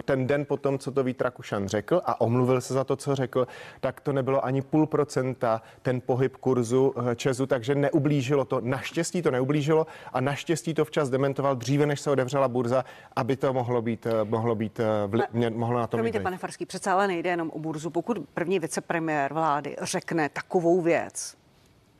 [0.05, 3.47] ten den potom, co to Vít Rakušan řekl a omluvil se za to, co řekl,
[3.79, 8.61] tak to nebylo ani půl procenta ten pohyb kurzu eh, Česu, takže neublížilo to.
[8.61, 13.53] Naštěstí to neublížilo a naštěstí to včas dementoval dříve, než se otevřela burza, aby to
[13.53, 16.91] mohlo být, eh, mohlo být, eh, vli, mě, mohlo na tom Promiňte, pane Farský, přece
[16.91, 17.89] ale nejde jenom o burzu.
[17.89, 21.40] Pokud první vicepremiér vlády řekne takovou věc,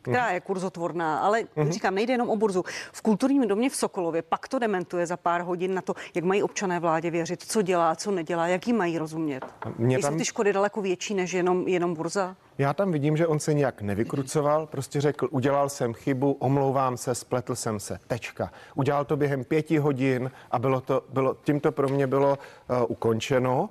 [0.02, 1.70] která je kurzotvorná, ale mm-hmm.
[1.70, 2.64] říkám, nejde jenom o burzu.
[2.92, 6.44] V kulturním domě v Sokolově pak to dementuje za pár hodin na to, jak mají
[6.44, 9.46] občané vládě věřit, co dělá, co nedělá, jak jí mají rozumět.
[9.78, 10.14] Mě tam...
[10.14, 12.36] Jsou ty škody daleko větší než jenom, jenom burza?
[12.58, 17.16] Já tam vidím, že on se nějak nevykrucoval, prostě řekl, udělal jsem chybu, omlouvám se,
[17.16, 18.52] spletl jsem se, tečka.
[18.76, 22.78] Udělal to během pěti hodin a bylo to, bylo, tím to pro mě bylo uh,
[22.88, 23.70] ukončeno.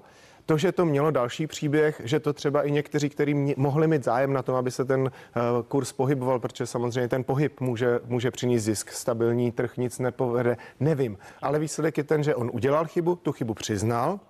[0.51, 4.33] To, že to mělo další příběh, že to třeba i někteří, kteří mohli mít zájem
[4.33, 5.11] na tom, aby se ten uh,
[5.69, 11.19] kurz pohyboval, protože samozřejmě ten pohyb může, může přinést zisk, stabilní trh nic nepovede, nevím.
[11.43, 14.21] Ale výsledek je ten, že on udělal chybu, tu chybu přiznal,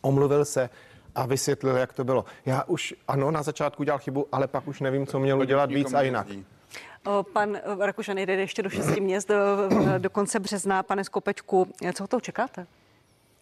[0.00, 0.70] omluvil se,
[1.14, 2.24] a vysvětlil, jak to bylo.
[2.46, 5.94] Já už, ano, na začátku udělal chybu, ale pak už nevím, co měl udělat víc
[5.94, 6.26] a jinak.
[7.32, 9.36] Pan Rakušan jde ještě do šesti měst do,
[9.98, 10.82] do konce března.
[10.82, 12.66] Pane Skopečku, co to čekáte?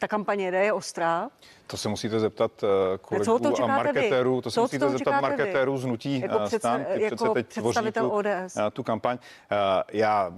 [0.00, 1.28] Ta kampaně jde, je ostrá.
[1.70, 4.42] To se musíte zeptat eh, kolegů a marketérů, vy?
[4.42, 7.46] to se musíte zeptat marketérů z nutí jako eh, před, stan, ty jako se teď
[7.46, 8.56] tvoří tu, ODS.
[8.56, 9.18] Eh, tu kampaň.
[9.92, 10.32] Já,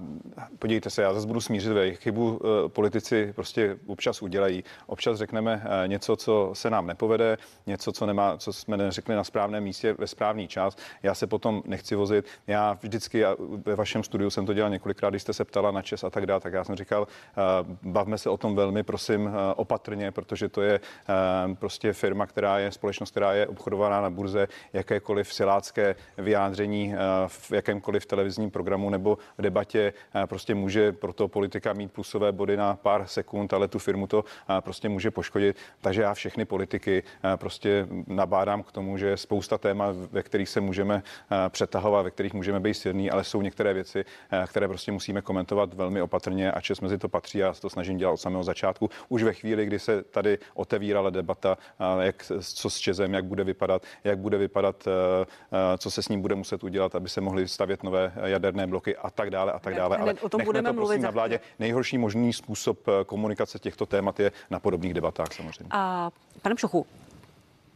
[0.59, 4.63] podívejte se, já zase budu smířit, chybu politici prostě občas udělají.
[4.87, 9.63] Občas řekneme něco, co se nám nepovede, něco, co, nemá, co jsme neřekli na správném
[9.63, 10.75] místě ve správný čas.
[11.03, 12.25] Já se potom nechci vozit.
[12.47, 15.81] Já vždycky já, ve vašem studiu jsem to dělal několikrát, když jste se ptala na
[15.81, 17.07] čes a tak dále, tak já jsem říkal,
[17.83, 22.71] bavme se o tom velmi, prosím, opatrně, protože to je Ehm, prostě firma, která je
[22.71, 29.17] společnost, která je obchodovaná na burze, jakékoliv silácké vyjádření eh, v jakémkoliv televizním programu nebo
[29.37, 33.67] v debatě eh, prostě může pro to politika mít plusové body na pár sekund, ale
[33.67, 35.57] tu firmu to eh, prostě může poškodit.
[35.81, 37.03] Takže já všechny politiky
[37.35, 41.03] prostě nabádám k tomu, že je spousta téma, ve kterých se můžeme
[41.49, 44.05] přetahovat, ve kterých můžeme být silní, ale jsou některé věci,
[44.47, 47.37] které prostě musíme komentovat velmi opatrně a čes mezi to patří.
[47.37, 48.89] Já to snažím dělat od samého začátku.
[49.09, 51.57] Už ve chvíli, kdy se tady otevírala debata,
[52.01, 56.09] jak, co s Čezem, jak bude vypadat, jak bude vypadat, eh, eh, co se s
[56.09, 59.59] ním bude muset udělat, aby se mohly stavět nové jaderné bloky a tak dále a
[59.59, 59.97] tak dále.
[59.97, 61.39] Ale o tom budeme to, prosím, mluvit na vládě.
[61.59, 65.69] Nejhorší možný způsob eh, komunikace těchto témat je na podobných debatách samozřejmě.
[65.71, 66.85] A pane Pšochu,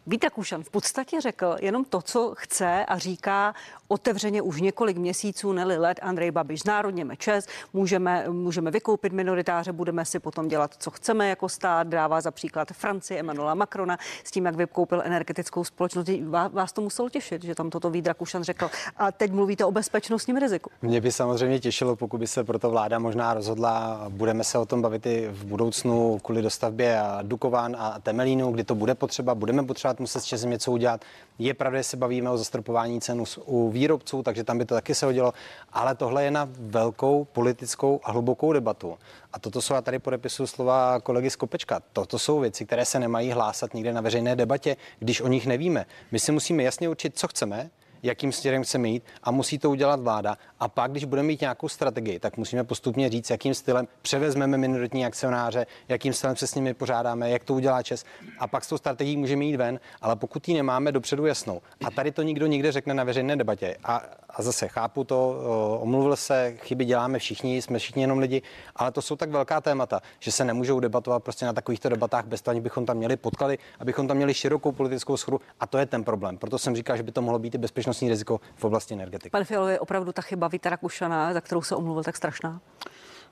[0.07, 3.53] Vít Kušan v podstatě řekl jenom to, co chce a říká
[3.87, 6.61] otevřeně už několik měsíců, neli let Andrej Babiš.
[6.61, 11.87] Znárodněme čes, můžeme, můžeme vykoupit minoritáře, budeme si potom dělat, co chceme jako stát.
[11.87, 16.09] Dává za příklad Francii Emanuela Macrona s tím, jak vykoupil energetickou společnost.
[16.51, 18.69] Vás to muselo těšit, že tam toto Vít Kušan řekl.
[18.97, 20.69] A teď mluvíte o bezpečnostním riziku.
[20.81, 24.05] Mě by samozřejmě těšilo, pokud by se proto vláda možná rozhodla.
[24.09, 28.75] Budeme se o tom bavit i v budoucnu kvůli dostavbě Dukován a Temelínu, kdy to
[28.75, 29.35] bude potřeba.
[29.35, 31.01] Budeme potřebovat muset s Česem něco udělat.
[31.39, 34.95] Je pravda, že se bavíme o zastropování cenu u výrobců, takže tam by to taky
[34.95, 35.33] se hodilo.
[35.73, 38.97] Ale tohle je na velkou politickou a hlubokou debatu.
[39.33, 43.31] A toto jsou, já tady podepisu slova kolegy Skopečka, toto jsou věci, které se nemají
[43.31, 45.85] hlásat nikde na veřejné debatě, když o nich nevíme.
[46.11, 47.69] My si musíme jasně určit, co chceme,
[48.05, 50.37] jakým směrem chceme jít a musí to udělat vláda.
[50.59, 55.05] A pak, když budeme mít nějakou strategii, tak musíme postupně říct, jakým stylem převezmeme minoritní
[55.05, 58.05] akcionáře, jakým stylem se s nimi pořádáme, jak to udělá Čes.
[58.39, 61.61] A pak s tou strategií můžeme jít ven, ale pokud ji nemáme dopředu jasnou.
[61.85, 63.77] A tady to nikdo nikde řekne na veřejné debatě.
[63.83, 65.41] A, a zase chápu to,
[65.81, 68.41] omluvil se, chyby děláme všichni, jsme všichni jenom lidi,
[68.75, 72.41] ale to jsou tak velká témata, že se nemůžou debatovat prostě na takovýchto debatách bez
[72.41, 75.41] toho, bychom tam měli podklady, abychom tam měli širokou politickou schodu.
[75.59, 76.37] A to je ten problém.
[76.37, 79.29] Proto jsem říkal, že by to mohlo být i bezpečnost bezpečnostní riziko v oblasti energetiky.
[79.29, 82.61] Pane Fialo, je opravdu ta chyba Víta Rakušana, za kterou se omluvil, tak strašná?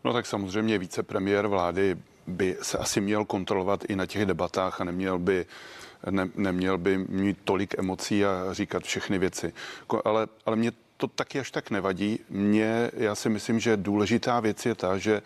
[0.04, 1.98] No tak samozřejmě vicepremiér vlády
[2.28, 5.46] by se asi měl kontrolovat i na těch debatách a neměl by
[6.10, 9.54] ne, neměl by mít tolik emocí a říkat všechny věci.
[10.06, 12.20] Ale, ale mě to taky až tak nevadí.
[12.30, 15.22] Mně, já si myslím, že důležitá věc je ta, že,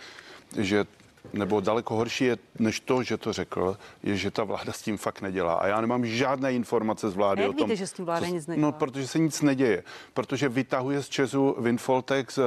[0.57, 0.85] že
[1.33, 4.97] nebo daleko horší je, než to, že to řekl, je, že ta vláda s tím
[4.97, 5.53] fakt nedělá.
[5.53, 7.69] A já nemám žádné informace z vlády jak o tom.
[7.69, 8.67] Víte, že s tím vláda co, nic nedělá?
[8.67, 9.83] No, protože se nic neděje.
[10.13, 12.43] Protože vytahuje z Česu Winfoltex uh,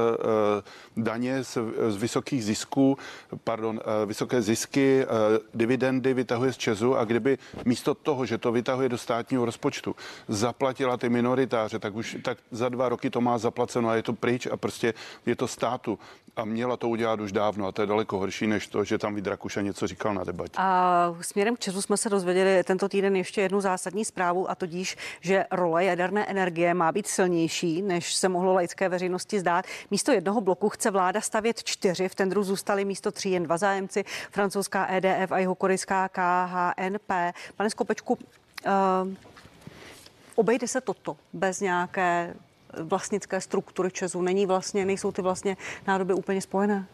[0.96, 2.98] daně z, z vysokých zisků,
[3.44, 5.06] pardon, uh, vysoké zisky,
[5.54, 9.96] dividendy vytahuje z Česu a kdyby místo toho, že to vytahuje do státního rozpočtu,
[10.28, 14.12] zaplatila ty minoritáře, tak už tak za dva roky to má zaplaceno a je to
[14.12, 14.94] pryč a prostě
[15.26, 15.98] je to státu.
[16.36, 19.14] A měla to udělat už dávno a to je daleko horší než to, že tam
[19.14, 20.52] Vít Rakuša něco říkal na debatě.
[20.56, 24.96] A směrem k Česu jsme se dozvěděli tento týden ještě jednu zásadní zprávu a tudíž,
[25.20, 29.64] že role jaderné energie má být silnější, než se mohlo laické veřejnosti zdát.
[29.90, 34.04] Místo jednoho bloku chce vláda stavět čtyři, v tendru zůstali místo tří jen dva zájemci,
[34.30, 37.34] francouzská EDF a jeho korejská KHNP.
[37.56, 39.14] Pane Skopečku, uh,
[40.34, 42.34] obejde se toto bez nějaké
[42.82, 44.22] vlastnické struktury Česu?
[44.22, 45.56] Není vlastně, nejsou ty vlastně
[45.86, 46.86] nádoby úplně spojené?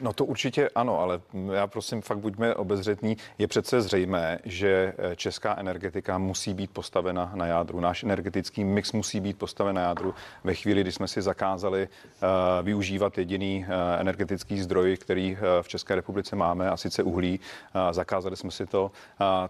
[0.00, 1.20] No to určitě ano, ale
[1.52, 3.16] já prosím, fakt buďme obezřetní.
[3.38, 7.80] Je přece zřejmé, že eh, česká energetika musí být postavena na jádru.
[7.80, 10.14] Náš energetický mix musí být postaven na jádru.
[10.44, 12.28] Ve chvíli, kdy jsme si zakázali uh,
[12.66, 17.40] využívat jediný uh, energetický zdroj, který v České republice máme, a sice uhlí,
[17.74, 18.90] uh, zakázali jsme si to,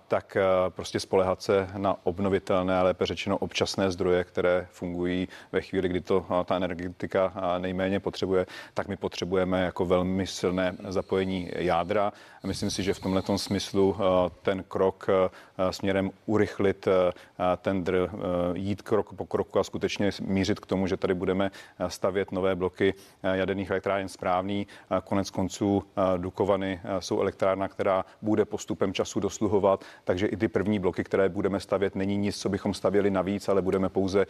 [0.08, 0.36] tak
[0.68, 6.26] prostě spolehat se na obnovitelné, lépe řečeno občasné zdroje, které fungují ve chvíli, kdy to
[6.44, 12.12] ta energetika nejméně potřebuje, tak my potřebujeme jako velmi silné zapojení jádra.
[12.44, 17.12] Myslím si, že v tomto smyslu eh, ten krok eh, směrem urychlit eh,
[17.56, 18.10] tender,
[18.54, 21.50] jít krok po kroku a skutečně mířit k tomu, že tady budeme
[21.88, 24.66] stavět nové bloky jaderných elektráren správný.
[25.04, 25.82] Konec konců
[26.16, 31.60] Dukovany jsou elektrárna, která bude postupem času dosluhovat, takže i ty první bloky, které budeme
[31.60, 34.26] stavět, není nic, co bychom stavěli navíc, ale budeme pouze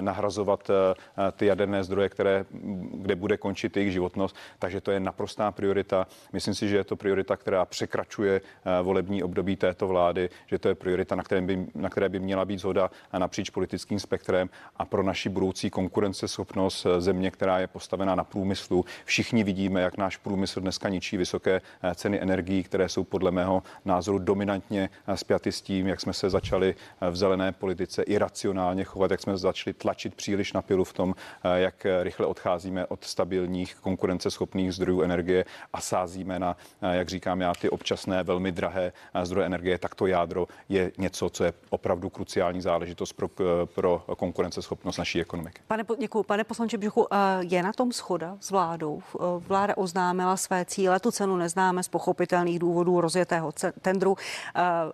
[0.00, 0.70] nahrazovat
[1.36, 2.44] ty jaderné zdroje, které,
[2.94, 4.36] kde bude končit jejich životnost.
[4.58, 6.06] Takže to je naprosto naprostá priorita.
[6.32, 10.68] Myslím si, že je to priorita, která překračuje eh, volební období této vlády, že to
[10.68, 14.84] je priorita, na které by, na které by měla být zhoda napříč politickým spektrem a
[14.84, 18.84] pro naši budoucí konkurenceschopnost eh, země, která je postavená na průmyslu.
[19.04, 23.62] Všichni vidíme, jak náš průmysl dneska ničí vysoké eh, ceny energií, které jsou podle mého
[23.84, 26.74] názoru dominantně spjaty s tím, jak jsme se začali
[27.10, 31.14] v zelené politice iracionálně chovat, jak jsme začali tlačit příliš na pilu v tom,
[31.54, 37.40] jak rychle odcházíme od stabilních konkurenceschopných zdrojů energie energie a sázíme na, eh, jak říkám
[37.40, 41.52] já, ty občasné velmi drahé eh, zdroje energie, tak to jádro je něco, co je
[41.70, 45.62] opravdu kruciální záležitost pro, eh, pro konkurenceschopnost naší ekonomiky.
[45.66, 46.22] Pane, děkuji.
[46.22, 47.06] Pane poslanče Břuchu,
[47.40, 49.02] je na tom schoda s vládou?
[49.38, 54.16] Vláda oznámila své cíle, tu cenu neznáme z pochopitelných důvodů rozjetého tendru.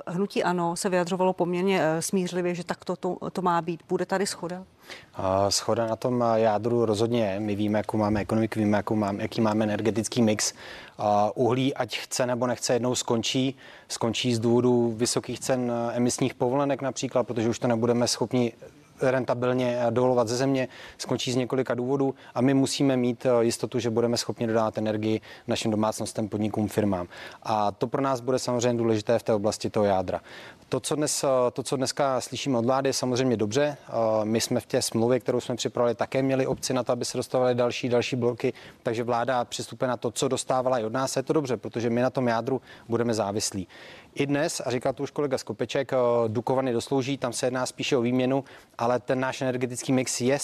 [0.06, 3.82] Hnutí ano se vyjadřovalo poměrně smířlivě, že tak to, to, to má být.
[3.88, 4.64] Bude tady schoda?
[5.48, 7.40] Schoda na tom jádru rozhodně je.
[7.40, 10.52] My víme, jakou máme ekonomiku, víme, jakou máme, jaký máme energetický mix.
[11.34, 13.56] Uhlí, ať chce nebo nechce, jednou skončí.
[13.88, 18.52] Skončí z důvodu vysokých cen emisních povolenek například, protože už to nebudeme schopni
[19.00, 23.90] rentabilně dovolovat ze země, skončí z několika důvodů a my musíme mít eh, jistotu, že
[23.90, 27.06] budeme schopni dodávat energii našim domácnostem, podnikům, firmám.
[27.42, 30.20] A to pro nás bude samozřejmě důležité v té oblasti toho jádra.
[30.68, 33.76] To, co, dnes, eh, to, co dneska slyšíme od vlády, je samozřejmě dobře.
[33.88, 33.92] Eh,
[34.24, 37.16] my jsme v té smlouvě, kterou jsme připravili, také měli obci na to, aby se
[37.16, 41.16] dostávaly další, další bloky, takže vláda přistupuje na to, co dostávala i od nás.
[41.16, 43.68] Je to dobře, protože my na tom jádru budeme závislí.
[44.18, 45.92] I dnes, a říkal to už kolega Skopeček,
[46.28, 48.44] Dukovany doslouží, tam se jedná spíše o výměnu,
[48.78, 50.38] ale ten náš energetický mix je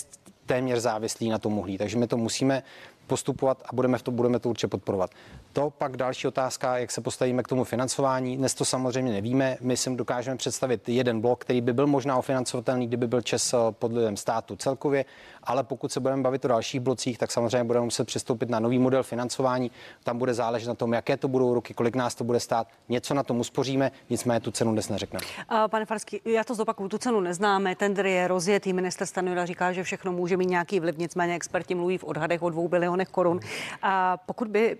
[0.46, 1.78] téměř závislý na tom uhlí.
[1.78, 2.62] Takže my to musíme
[3.06, 5.10] postupovat a budeme, v to, budeme to určitě podporovat.
[5.52, 8.36] To pak další otázka, jak se postavíme k tomu financování.
[8.36, 9.56] Dnes to samozřejmě nevíme.
[9.60, 13.92] My si dokážeme představit jeden blok, který by byl možná ofinancovatelný, kdyby byl Čes pod
[13.92, 15.04] lidem státu celkově,
[15.44, 18.78] ale pokud se budeme bavit o dalších blocích, tak samozřejmě budeme muset přistoupit na nový
[18.78, 19.70] model financování.
[20.04, 22.66] Tam bude záležet na tom, jaké to budou roky, kolik nás to bude stát.
[22.88, 25.26] Něco na tom uspoříme, nicméně tu cenu dnes neřekneme.
[25.70, 29.82] Pane Farský, já to zopakuju, tu cenu neznáme, tender je rozjetý, minister Stanura říká, že
[29.82, 33.40] všechno může mít nějaký vliv, nicméně experti mluví v odhadech o dvou bilionech korun.
[33.82, 34.76] A pokud by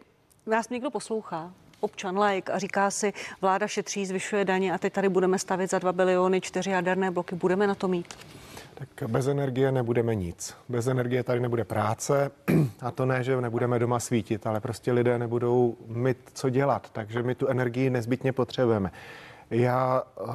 [0.47, 1.51] nás někdo poslouchá,
[1.81, 5.79] občan like a říká si, vláda šetří, zvyšuje daně a teď tady budeme stavit za
[5.79, 8.15] 2 biliony čtyři jaderné bloky, budeme na to mít?
[8.75, 10.55] Tak bez energie nebudeme nic.
[10.69, 12.31] Bez energie tady nebude práce
[12.81, 17.23] a to ne, že nebudeme doma svítit, ale prostě lidé nebudou mít co dělat, takže
[17.23, 18.91] my tu energii nezbytně potřebujeme.
[19.51, 20.35] Já uh,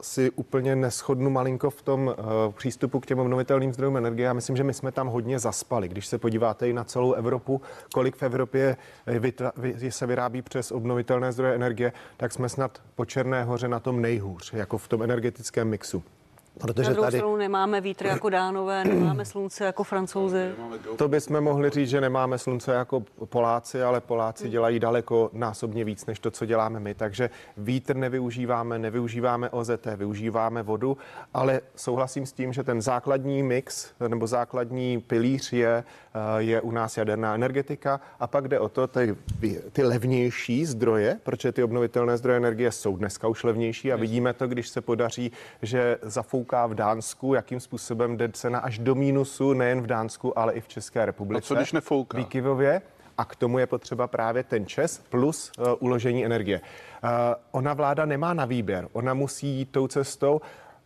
[0.00, 2.14] si úplně neschodnu malinko v tom uh,
[2.52, 4.26] přístupu k těm obnovitelným zdrojům energie.
[4.26, 5.88] Já myslím, že my jsme tam hodně zaspali.
[5.88, 7.60] Když se podíváte i na celou Evropu,
[7.94, 8.76] kolik v Evropě
[9.06, 14.02] vytva- se vyrábí přes obnovitelné zdroje energie, tak jsme snad po Černé hoře na tom
[14.02, 16.02] nejhůř, jako v tom energetickém mixu.
[16.58, 17.18] Protože Na druhou tady...
[17.18, 20.50] stranu nemáme vítr jako dánové, nemáme slunce jako francouzi.
[20.96, 26.06] To bychom mohli říct, že nemáme slunce jako Poláci, ale Poláci dělají daleko násobně víc,
[26.06, 26.94] než to, co děláme my.
[26.94, 30.96] Takže vítr nevyužíváme, nevyužíváme OZT, využíváme vodu,
[31.34, 35.84] ale souhlasím s tím, že ten základní mix nebo základní pilíř je,
[36.14, 39.16] eh, je u nás jaderná energetika a pak jde o to, ty,
[39.72, 44.48] ty levnější zdroje, protože ty obnovitelné zdroje energie jsou dneska už levnější a vidíme to,
[44.48, 45.32] když se podaří,
[45.62, 50.38] že zafou fouká v Dánsku, jakým způsobem jde cena až do mínusu nejen v Dánsku,
[50.38, 51.38] ale i v České republice.
[51.38, 52.18] A co když nefouká?
[52.18, 52.82] Výkyvově.
[53.18, 56.60] A k tomu je potřeba právě ten čes plus uh, uložení energie.
[56.60, 57.10] Uh,
[57.50, 60.40] ona vláda nemá na výběr, ona musí jít tou cestou.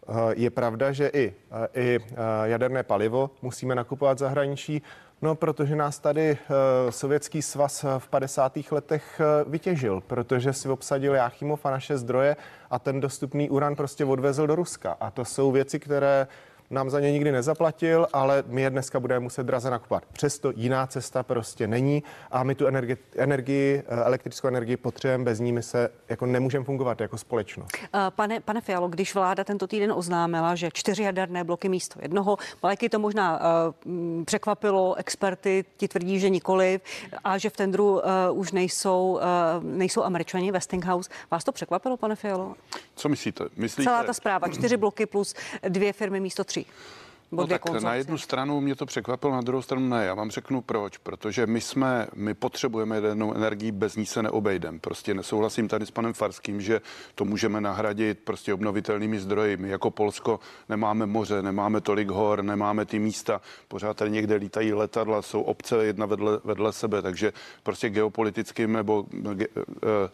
[0.09, 4.82] Uh, je pravda, že i, uh, i uh, jaderné palivo musíme nakupovat zahraničí,
[5.24, 8.52] No, protože nás tady uh, Sovětský svaz v 50.
[8.70, 12.36] letech uh, vytěžil, protože si obsadil Jáchymov a naše zdroje
[12.70, 14.96] a ten dostupný uran prostě odvezl do Ruska.
[15.00, 16.26] A to jsou věci, které
[16.70, 20.04] nám za ně nikdy nezaplatil, ale my je dneska budeme muset draze nakupovat.
[20.12, 25.40] Přesto jiná cesta prostě není a my tu energii, energii eh, elektrickou energii potřebujeme, bez
[25.40, 27.68] ní my se jako nemůžeme fungovat jako společnost.
[27.82, 32.36] Eh, pane, pane Fialo, když vláda tento týden oznámila, že čtyři jaderné bloky místo jednoho,
[32.62, 36.80] Maleky to možná uh, překvapilo, experty ti tvrdí, že nikoli
[37.24, 38.00] a že v tendru uh,
[38.32, 39.20] už nejsou,
[39.58, 41.10] uh, nejsou američani, Westinghouse.
[41.30, 42.54] Vás to překvapilo, pane Fialo?
[42.94, 43.44] Co myslíte?
[43.56, 43.90] myslíte?
[43.90, 45.34] Celá ta zpráva, čtyři bloky plus
[45.68, 46.66] dvě firmy místo tří.
[47.32, 50.05] No tak na jednu stranu mě to překvapilo, na druhou stranu ne.
[50.05, 50.98] Já vám řeknu proč.
[50.98, 54.80] Protože my jsme, my potřebujeme jadernou energii, bez ní se neobejdem.
[54.80, 56.80] Prostě nesouhlasím tady s panem Farským, že
[57.14, 59.57] to můžeme nahradit prostě obnovitelnými zdroji.
[59.57, 63.40] My jako Polsko nemáme moře, nemáme tolik hor, nemáme ty místa.
[63.68, 67.32] Pořád tady někde lítají letadla, jsou obce jedna vedle, vedle sebe, takže
[67.62, 70.11] prostě geopoliticky nebo ge, eh,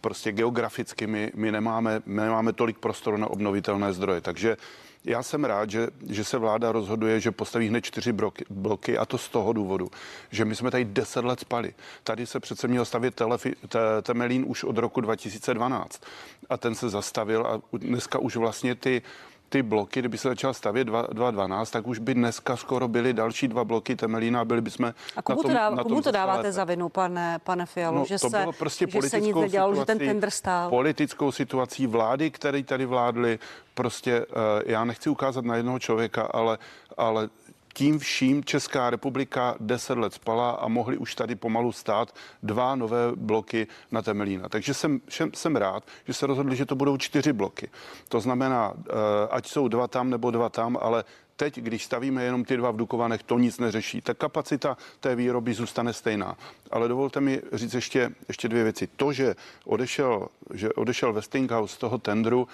[0.00, 4.20] prostě geograficky my, my nemáme, my nemáme tolik prostoru na obnovitelné zdroje.
[4.20, 4.56] Takže
[5.04, 9.04] já jsem rád, že, že se vláda rozhoduje, že postaví hned čtyři bloky, bloky a
[9.04, 9.90] to z toho důvodu,
[10.30, 11.74] že my jsme tady deset let spali.
[12.04, 16.02] Tady se přece měl stavět telefi, te, Temelín už od roku 2012
[16.48, 19.02] a ten se zastavil a dneska už vlastně ty
[19.50, 23.64] ty bloky, kdyby se začal stavět 2012, tak už by dneska skoro byly další dva
[23.64, 26.52] bloky Temelína a byli bychom A komu, na tom, to, dá, na komu to dáváte
[26.52, 29.84] za vinu, pane, pane Fialo, no, že, to se, prostě že se nic nedělalo, že
[29.84, 30.70] ten tender stál?
[30.70, 33.38] Politickou situací vlády, které tady vládly,
[33.74, 34.26] prostě uh,
[34.66, 36.58] já nechci ukázat na jednoho člověka, ale,
[36.96, 37.28] ale
[37.74, 43.12] tím vším Česká republika deset let spala a mohli už tady pomalu stát dva nové
[43.16, 44.48] bloky na Temelína.
[44.48, 45.00] Takže jsem,
[45.34, 47.70] jsem rád, že se rozhodli, že to budou čtyři bloky.
[48.08, 48.92] To znamená, eh,
[49.30, 51.04] ať jsou dva tam nebo dva tam, ale
[51.36, 54.00] teď, když stavíme jenom ty dva v Dukovanech, to nic neřeší.
[54.00, 56.36] Ta kapacita té výroby zůstane stejná.
[56.70, 58.86] Ale dovolte mi říct ještě, ještě dvě věci.
[58.86, 62.48] To, že odešel, že odešel Westinghouse z toho tendru,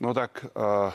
[0.00, 0.92] no tak uh,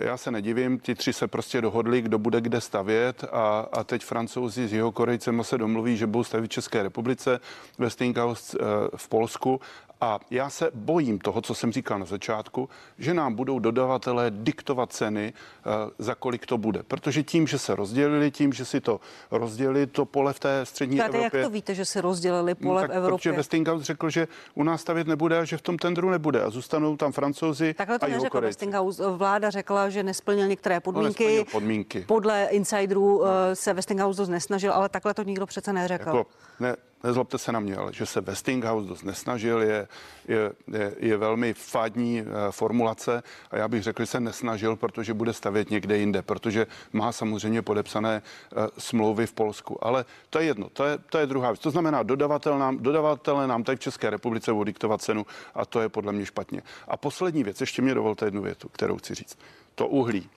[0.00, 4.04] já se nedivím, ti tři se prostě dohodli, kdo bude kde stavět a, a teď
[4.04, 7.40] francouzi s jeho Korejcema se domluví, že budou stavět v České republice,
[7.78, 8.64] Westinghouse eh,
[8.96, 9.60] v Polsku
[10.00, 12.68] a já se bojím toho, co jsem říkal na začátku,
[12.98, 16.82] že nám budou dodavatelé diktovat ceny, eh, za kolik to bude.
[16.82, 20.98] Protože tím, že se rozdělili, tím, že si to rozdělili, to pole v té střední
[20.98, 21.40] Tady Evropě.
[21.40, 23.18] Jak to víte, že se rozdělili no pole no, tak, v Evropě?
[23.18, 26.50] Protože Westinghouse řekl, že u nás stavět nebude a že v tom tendru nebude a
[26.50, 27.74] zůstanou tam francouzi.
[27.74, 29.10] Takhle to a neřekl Westinghouse.
[29.10, 31.38] Vláda řekla, že nesplnil některé podmínky.
[31.38, 32.04] No, podmínky.
[32.08, 33.30] Podle insiderů no.
[33.54, 36.08] se Westinghouse dost nesnažil, ale takhle to nikdo přece neřekl.
[36.08, 36.26] Jako,
[36.60, 39.88] ne, nezlobte se na mě, ale že se Westinghouse dost nesnažil, je,
[40.28, 45.14] je, je, je velmi fádní uh, formulace a já bych řekl, že se nesnažil, protože
[45.14, 48.22] bude stavět někde jinde, protože má samozřejmě podepsané
[48.56, 49.84] uh, smlouvy v Polsku.
[49.84, 51.60] Ale to je jedno, to je, to je druhá věc.
[51.60, 55.80] To znamená, dodavatel nám, dodavatele nám tady v České republice budou diktovat cenu a to
[55.80, 56.62] je podle mě špatně.
[56.88, 59.38] A poslední věc, ještě mě dovolte jednu větu, kterou chci říct.
[59.74, 60.28] To uhlí.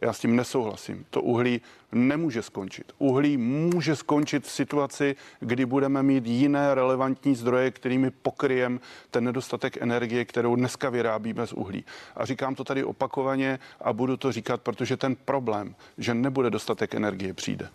[0.00, 1.04] Já s tím nesouhlasím.
[1.10, 1.60] To uhlí
[1.92, 2.92] nemůže skončit.
[2.98, 8.80] Uhlí může skončit v situaci, kdy budeme mít jiné relevantní zdroje, kterými pokryjem
[9.10, 11.84] ten nedostatek energie, kterou dneska vyrábíme z uhlí.
[12.16, 16.94] A říkám to tady opakovaně a budu to říkat, protože ten problém, že nebude dostatek
[16.94, 17.68] energie, přijde.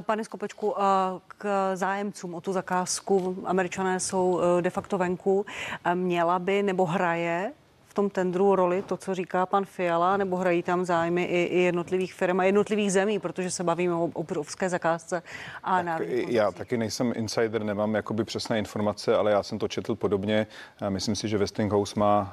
[0.00, 0.74] Pane Skopečku,
[1.38, 5.46] k zájemcům o tu zakázku, američané jsou e, de facto venku,
[5.94, 7.52] měla by nebo hraje
[7.96, 12.14] tom tendru roli to, co říká pan Fiala, nebo hrají tam zájmy i, i jednotlivých
[12.14, 15.22] firm a jednotlivých zemí, protože se bavíme o obrovské zakázce
[15.64, 19.94] a tak Já taky nejsem insider, nemám jakoby přesné informace, ale já jsem to četl
[19.94, 20.46] podobně.
[20.88, 22.32] Myslím si, že Westinghouse má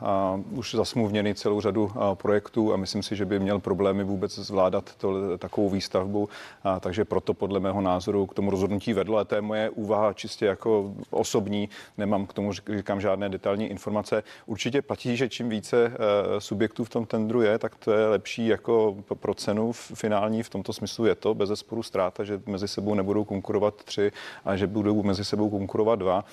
[0.51, 5.37] už zasmluvněný celou řadu projektů a myslím si, že by měl problémy vůbec zvládat to,
[5.37, 6.29] takovou výstavbu,
[6.63, 10.13] a, takže proto podle mého názoru k tomu rozhodnutí vedlo, ale to je moje úvaha
[10.13, 14.23] čistě jako osobní, nemám k tomu, říkám, žádné detailní informace.
[14.45, 18.47] Určitě platí, že čím více eh, subjektů v tom tendru je, tak to je lepší
[18.47, 20.43] jako pro cenu finální.
[20.43, 24.11] V tomto smyslu je to bez zesporu ztráta, že mezi sebou nebudou konkurovat tři
[24.45, 26.25] a že budou mezi sebou konkurovat dva.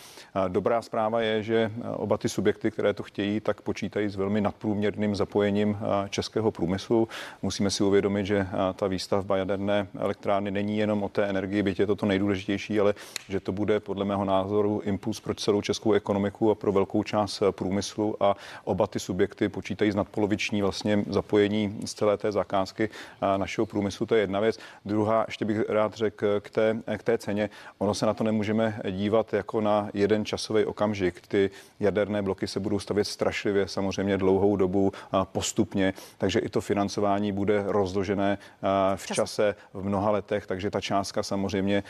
[0.48, 4.40] Dobrá zpráva je, že eh, oba ty subjekty, které to chtějí, tak počítají s velmi
[4.40, 7.08] nadprůměrným zapojením eh, českého průmyslu.
[7.42, 11.86] Musíme si uvědomit, že ta výstavba jaderné elektrárny není jenom o té energii, byť je
[11.86, 12.94] to to nejdůležitější, ale
[13.28, 17.42] že to bude podle mého názoru impuls pro celou českou ekonomiku a pro velkou část
[17.50, 22.88] průmyslu a oba ty subjekty počítají s nadpoloviční vlastně zapojení z celé té zakázky
[23.36, 24.06] našeho průmyslu.
[24.06, 24.58] To je jedna věc.
[24.84, 27.50] Druhá, ještě bych rád řekl k té, k té ceně.
[27.78, 31.26] Ono se na to nemůžeme dívat jako na jeden časový okamžik.
[31.26, 31.50] Ty
[31.80, 34.92] jaderné bloky se budou stavět strašlivě, samozřejmě dlouhou dobu
[35.24, 38.38] postupně, takže i to financování bude rozložené
[38.96, 41.82] v čase v mnoha letech, takže ta částka samozřejmě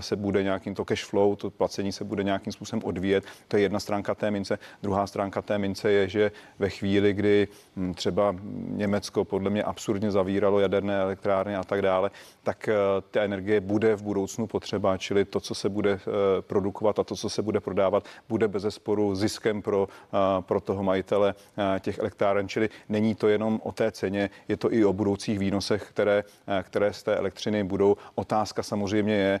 [0.00, 3.24] se bude nějakým to cash flow, to placení se bude nějakým způsobem odvíjet.
[3.48, 4.58] To je jedna stránka té mince.
[4.82, 8.36] Druhá stránka té mince je, že ve chvíli, kdy hm, třeba
[8.68, 12.10] Německo podle mě absurdně zavíralo jaderné elektrárny a tak dále,
[12.42, 12.74] tak eh,
[13.10, 17.16] ta energie bude v budoucnu potřeba, čili to, co se bude eh, produkovat a to,
[17.16, 21.34] co se bude prodávat, bude bez zesporu ziskem pro, eh, pro toho majitele
[21.80, 25.82] těch elektráren, čili není to jenom o té ceně, je to i o budoucích výnosech,
[25.88, 26.24] které,
[26.62, 27.96] které z té elektřiny budou.
[28.14, 29.40] Otázka samozřejmě je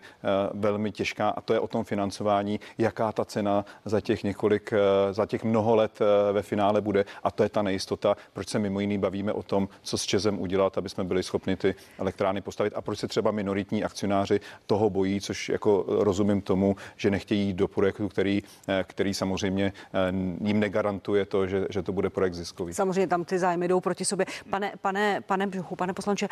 [0.54, 4.72] velmi těžká a to je o tom financování, jaká ta cena za těch několik,
[5.10, 5.98] za těch mnoho let
[6.32, 9.68] ve finále bude a to je ta nejistota, proč se mimo jiný bavíme o tom,
[9.82, 13.30] co s Čezem udělat, aby jsme byli schopni ty elektrárny postavit a proč se třeba
[13.30, 18.84] minoritní akcionáři toho bojí, což jako rozumím tomu, že nechtějí jít do projektu, který, eh,
[18.86, 20.12] který samozřejmě eh,
[20.44, 22.74] jim negarantuje to, že, že to bude projekt ziskový.
[22.74, 24.26] Samozřejmě tam ty zájmy jdou proti sobě.
[24.50, 26.28] Pane, pane, pane Břuchu, pane poslanče,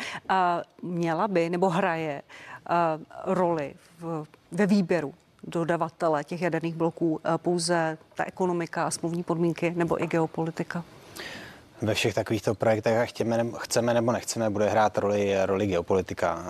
[0.81, 2.21] měla by nebo hraje
[3.25, 5.13] roli v, ve výběru
[5.43, 10.83] dodavatele těch jaderných bloků pouze ta ekonomika a smluvní podmínky nebo i geopolitika?
[11.83, 16.43] Ve všech takovýchto projektech chceme, chceme nebo nechceme, bude hrát roli, roli geopolitika.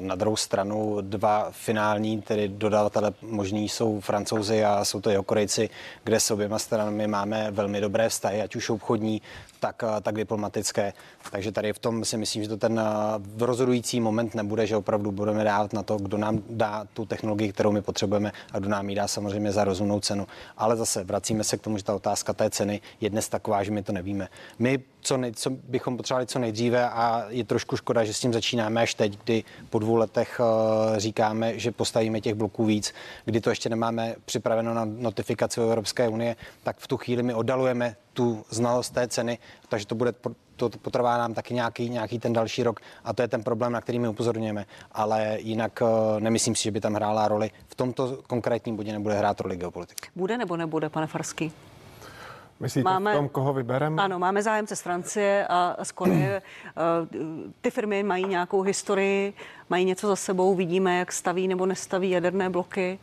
[0.00, 5.70] Na druhou stranu dva finální, tedy dodavatele možný jsou francouzi a jsou to jeho Korejci,
[6.04, 9.22] kde s oběma stranami máme velmi dobré vztahy, ať už obchodní,
[9.60, 10.92] tak, eh, tak diplomatické.
[11.30, 15.12] Takže tady v tom si myslím, že to ten eh, rozhodující moment nebude, že opravdu
[15.12, 18.88] budeme dát na to, kdo nám dá tu technologii, kterou my potřebujeme a kdo nám
[18.88, 20.26] ji dá samozřejmě za rozumnou cenu.
[20.56, 23.70] Ale zase vracíme se k tomu, že ta otázka té ceny je dnes taková, že
[23.70, 24.28] my to nevíme.
[24.58, 28.32] My co, nej, co bychom potřebovali co nejdříve a je trošku škoda, že s tím
[28.32, 32.94] začínáme až teď, kdy po dvou letech uh, říkáme, že postavíme těch bloků víc,
[33.24, 37.96] kdy to ještě nemáme připraveno na notifikaci Evropské unie, tak v tu chvíli my oddalujeme
[38.18, 39.38] tu znalost té ceny,
[39.68, 40.12] takže to bude
[40.56, 43.80] to potrvá nám taky nějaký, nějaký ten další rok a to je ten problém, na
[43.80, 44.66] který my upozorňujeme.
[44.92, 47.50] Ale jinak uh, nemyslím si, že by tam hrála roli.
[47.66, 50.08] V tomto konkrétním bodě nebude hrát roli geopolitika.
[50.16, 51.52] Bude nebo nebude, pane Farský?
[52.60, 54.02] Myslíte máme, v tom, koho vybereme?
[54.02, 56.42] Ano, máme zájemce z Francie a z Koreje.
[56.68, 59.32] Eh, ty firmy mají nějakou historii,
[59.70, 62.98] mají něco za sebou, vidíme, jak staví nebo nestaví jaderné bloky.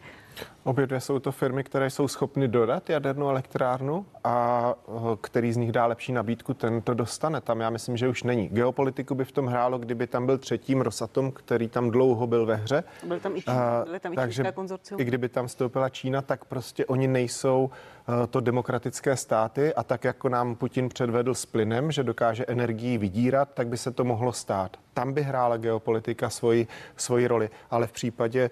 [0.65, 4.91] Obě dvě jsou to firmy, které jsou schopny dodat jadernou elektrárnu a eh,
[5.21, 7.41] který z nich dá lepší nabídku, ten to dostane.
[7.41, 8.49] Tam já myslím, že už není.
[8.49, 12.55] Geopolitiku by v tom hrálo, kdyby tam byl třetím Rosatom, který tam dlouho byl ve
[12.55, 12.83] hře.
[13.07, 15.01] Byly tam i, Čína, byly tam i takže konzorcium.
[15.01, 17.69] I kdyby tam vstoupila Čína, tak prostě oni nejsou
[18.07, 22.97] uh, to demokratické státy a tak jako nám Putin předvedl s plynem, že dokáže energii
[22.97, 24.77] vydírat, tak by se to mohlo stát.
[24.93, 28.49] Tam by hrála geopolitika svoji, svoji roli, ale v případě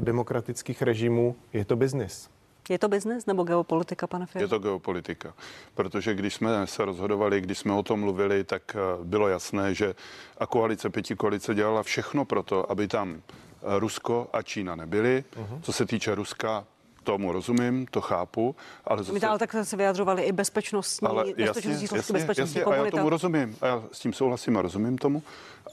[0.00, 2.30] demokratických režimů Je to biznis.
[2.68, 4.44] Je to biznes nebo geopolitika, pane Fialo?
[4.44, 5.34] Je to geopolitika.
[5.74, 9.94] Protože když jsme se rozhodovali, když jsme o tom mluvili, tak eh, bylo jasné, že
[10.38, 15.24] a koalice, pěti koalice dělala všechno pro to, aby tam eh, Rusko a Čína nebyly.
[15.36, 15.60] Uh-huh.
[15.62, 16.64] Co se týče Ruska,
[17.06, 21.96] tomu rozumím, to chápu, ale My ale tak se vyjadřovali i bezpečnostní, ale bezpečnostní jasně,
[21.96, 22.82] jasně, bezpečnostní jasně, komunita.
[22.82, 25.22] a já tomu rozumím, a já s tím souhlasím a rozumím tomu,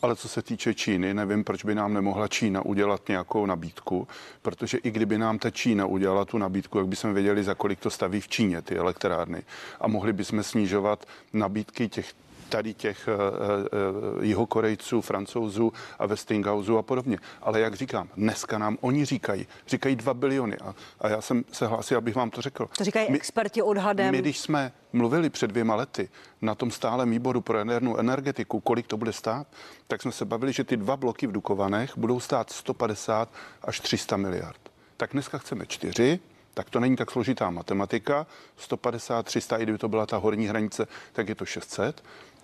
[0.01, 4.07] ale co se týče Číny, nevím, proč by nám nemohla Čína udělat nějakou nabídku,
[4.41, 7.89] protože i kdyby nám ta Čína udělala tu nabídku, jak bychom věděli, za kolik to
[7.89, 9.43] staví v Číně ty elektrárny
[9.81, 12.13] a mohli bychom snižovat nabídky těch
[12.43, 17.17] tady těch uh, uh, jihokorejců, francouzů a Westinghouse a podobně.
[17.41, 21.67] Ale jak říkám, dneska nám oni říkají, říkají 2 biliony a, a já jsem se
[21.67, 22.69] hlásil, abych vám to řekl.
[22.77, 24.11] To říkají my, experti odhadem.
[24.11, 26.09] My, když jsme mluvili před dvěma lety
[26.41, 29.47] na tom stálem výboru pro jadernou energetiku, kolik to bude stát,
[29.87, 33.29] tak jsme se bavili, že ty dva bloky v Dukovanech budou stát 150
[33.61, 34.59] až 300 miliard.
[34.97, 36.19] Tak dneska chceme čtyři,
[36.53, 38.27] tak to není tak složitá matematika.
[38.57, 42.03] 150, 300, i kdyby to byla ta horní hranice, tak je to 600.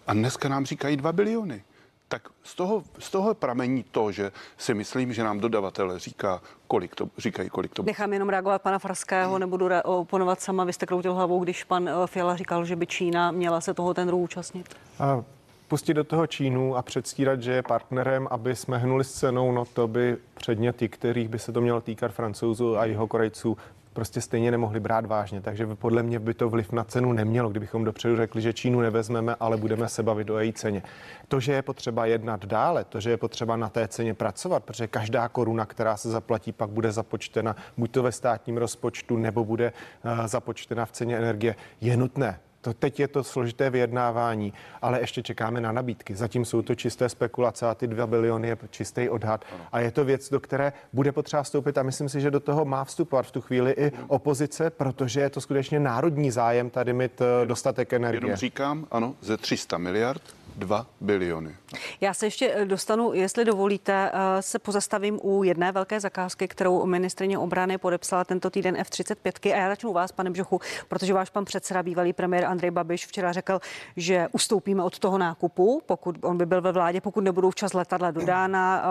[0.09, 1.63] A dneska nám říkají 2 biliony.
[2.07, 6.95] Tak z toho, z toho pramení to, že si myslím, že nám dodavatel říká, kolik
[6.95, 10.63] to, říkají, kolik to Nechám jenom reagovat pana Farského, nebudu re- oponovat sama.
[10.63, 13.93] Vy jste kroutil hlavou, když pan eh, Fiala říkal, že by Čína měla se toho
[13.93, 14.75] tendru účastnit.
[14.99, 15.23] A
[15.67, 19.65] pustit do toho Čínu a předstírat, že je partnerem, aby jsme hnuli s cenou, no
[19.65, 23.57] to by předně ty, kterých by se to mělo týkat francouzů a jeho korejců,
[23.99, 25.41] prostě stejně nemohli brát vážně.
[25.41, 29.35] Takže podle mě by to vliv na cenu nemělo, kdybychom dopředu řekli, že Čínu nevezmeme,
[29.39, 30.83] ale budeme se bavit o její ceně.
[31.27, 34.87] To, že je potřeba jednat dále, to, že je potřeba na té ceně pracovat, protože
[34.87, 39.73] každá koruna, která se zaplatí, pak bude započtena buď to ve státním rozpočtu, nebo bude
[40.05, 42.39] uh, započtena v ceně energie, je nutné.
[42.61, 46.15] To teď je to složité vyjednávání, ale ještě čekáme na nabídky.
[46.15, 49.45] Zatím jsou to čisté spekulace a ty 2 biliony je čistý odhad.
[49.71, 52.65] A je to věc, do které bude potřeba vstoupit a myslím si, že do toho
[52.65, 57.21] má vstupovat v tu chvíli i opozice, protože je to skutečně národní zájem tady mít
[57.21, 58.25] eh, dostatek energie.
[58.25, 60.21] Jenom říkám, ano, ze 300 miliard
[60.55, 61.55] 2 biliony.
[62.01, 66.85] Já se ještě eh, dostanu, jestli dovolíte, eh, se pozastavím u jedné velké zakázky, kterou
[66.85, 69.53] ministrině obrany podepsala tento týden F-35.
[69.53, 73.07] A já začnu u vás, pane Bžochu, protože váš pan předseda, bývalý premiér Andrej Babiš,
[73.07, 73.59] včera řekl,
[73.97, 78.11] že ustoupíme od toho nákupu, pokud on by byl ve vládě, pokud nebudou včas letadla
[78.11, 78.83] dodána,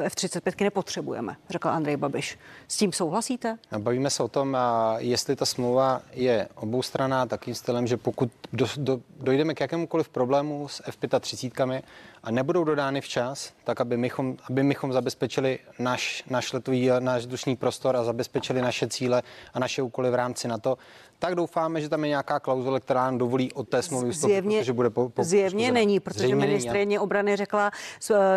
[0.00, 2.38] eh, F-35 nepotřebujeme, řekl Andrej Babiš.
[2.68, 3.58] S tím souhlasíte?
[3.78, 4.56] Bavíme se o tom,
[4.98, 10.68] jestli ta smlouva je oboustranná takým stylem, že pokud do, do, dojdeme k jakémukoliv problému
[10.68, 11.82] s F-35
[12.22, 17.56] a nebudou dodány včas, tak aby mychom, aby mychom zabezpečili náš, náš letový, náš vzdušný
[17.56, 19.22] prostor a zabezpečili naše cíle
[19.54, 20.78] a naše úkoly v rámci NATO,
[21.20, 24.58] tak doufáme, že tam je nějaká klauzule, která nám dovolí od té smlouvy ustoupit, zjevně,
[24.58, 25.74] protože bude po, po, Zjevně poškozená.
[25.74, 27.70] není, protože ministrině obrany řekla,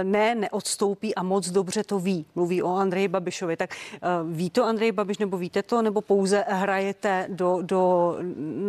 [0.03, 2.25] ne, neodstoupí a moc dobře to ví.
[2.35, 3.57] Mluví o Andreji Babišovi.
[3.57, 3.69] Tak
[4.23, 8.15] uh, ví to Andrej Babiš, nebo víte to, nebo pouze hrajete do, do,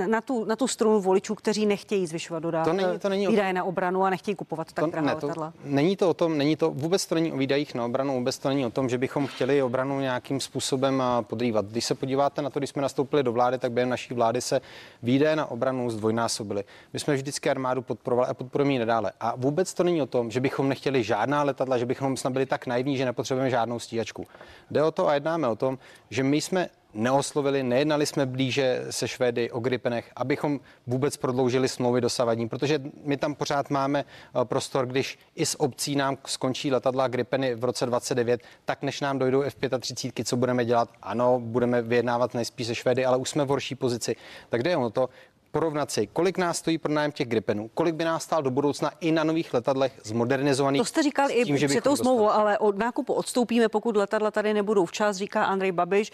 [0.06, 3.52] na, tu, na tu strunu voličů, kteří nechtějí zvyšovat dodávky, to není, to není výdaje
[3.52, 5.52] na obranu a nechtějí kupovat tak to, ne, to?
[5.64, 8.48] Není to o tom, není to, vůbec to není o výdajích na obranu, vůbec to
[8.48, 11.66] není o tom, že bychom chtěli obranu nějakým způsobem podrývat.
[11.66, 14.60] Když se podíváte na to, když jsme nastoupili do vlády, tak během naší vlády se
[15.02, 16.64] výdaje na obranu zdvojnásobily.
[16.92, 19.12] My jsme vždycky armádu podporovali a podporujeme ji nadále.
[19.20, 22.46] A vůbec to není o tom, že bychom nechtěli žádná letadla, že bychom snad byli
[22.46, 24.26] tak naivní, že nepotřebujeme žádnou stíhačku.
[24.70, 25.78] Jde o to a jednáme o tom,
[26.10, 32.00] že my jsme neoslovili, nejednali jsme blíže se Švédy o Gripenech, abychom vůbec prodloužili smlouvy
[32.00, 37.08] dosavadní, protože my tam pořád máme eh, prostor, když i s obcí nám skončí letadla
[37.08, 40.88] Gripeny v roce 29, tak než nám dojdou F-35, co budeme dělat?
[41.02, 44.16] Ano, budeme vyjednávat nejspíš se Švédy, ale už jsme v horší pozici.
[44.48, 45.08] Tak jde o to,
[45.54, 49.12] porovnat si, kolik nás stojí pronájem těch Gripenů, kolik by nás stál do budoucna i
[49.12, 50.80] na nových letadlech zmodernizovaných.
[50.80, 54.54] To jste říkal tím, i před tou smlouvou, ale od nákupu odstoupíme, pokud letadla tady
[54.54, 56.12] nebudou včas, říká Andrej Babiš.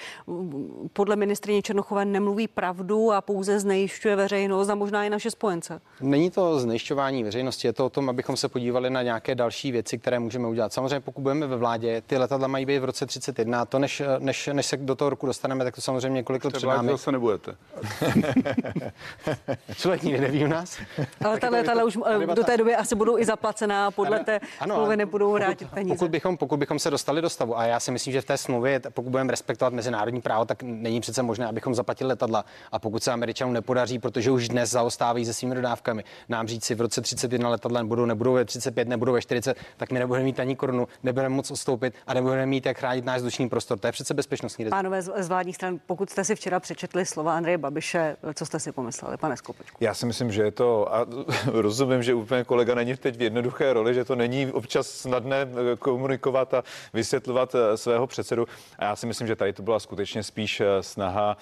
[0.93, 5.81] Podle ministrině Černochové nemluví pravdu a pouze znejišťuje veřejnost a možná i naše spojence.
[6.01, 9.99] Není to znejišťování veřejnosti, je to o tom, abychom se podívali na nějaké další věci,
[9.99, 10.73] které můžeme udělat.
[10.73, 14.51] Samozřejmě, pokud budeme ve vládě, ty letadla mají být v roce 31, to než, než,
[14.53, 16.93] než se do toho roku dostaneme, tak to samozřejmě několik let před námi.
[16.97, 17.57] se nebudete.
[19.77, 20.79] Člověk nikdy neví u nás.
[21.25, 22.35] Ale ta letadla už debata...
[22.35, 25.95] do té doby asi budou i zaplacená podle té ano, smlouvy nebudou vrátit pokud, peníze.
[25.95, 28.39] Pokud bychom, pokud bychom se dostali do stavu, a já si myslím, že v té
[28.39, 32.45] smlouvě, pokud budeme respektovat mezinárodní právo, tak není přece možné, abychom zaplatili letadla.
[32.73, 36.75] A pokud se Američanům nepodaří, protože už dnes zaostávají se svými dodávkami, nám říct si
[36.75, 40.41] v roce 31 letadla nebudou, nebudou ve 35, nebudou ve 40, tak my nebudeme mít
[40.41, 43.79] ani korunu, nebudeme moc odstoupit a nebudeme mít jak chránit náš vzdušný prostor.
[43.79, 44.77] To je přece bezpečnostní riziko.
[44.77, 48.73] Pánové z vládních stran, pokud jste si včera přečetli slova Andreje Babiše, co jste si
[48.73, 49.17] pomysleli?
[49.21, 49.77] Pane Skopečku?
[49.81, 51.07] Já si myslím, že je to, a
[51.53, 55.77] rozumím, že úplně kolega není teď v jednoduché roli, že to není občas snadné eh,
[55.77, 58.47] komunikovat a vysvětlovat eh, svého předsedu.
[58.79, 61.37] A já si myslím, že tady to byla skutečně spíš eh, snaha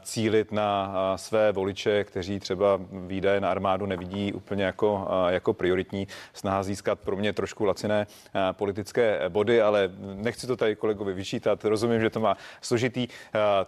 [0.00, 6.08] cílit na své voliče, kteří třeba výdaje na armádu nevidí úplně jako, jako prioritní.
[6.32, 8.06] Snaha získat pro mě trošku laciné
[8.52, 11.64] politické body, ale nechci to tady kolegovi vyčítat.
[11.64, 13.08] Rozumím, že to má složitý.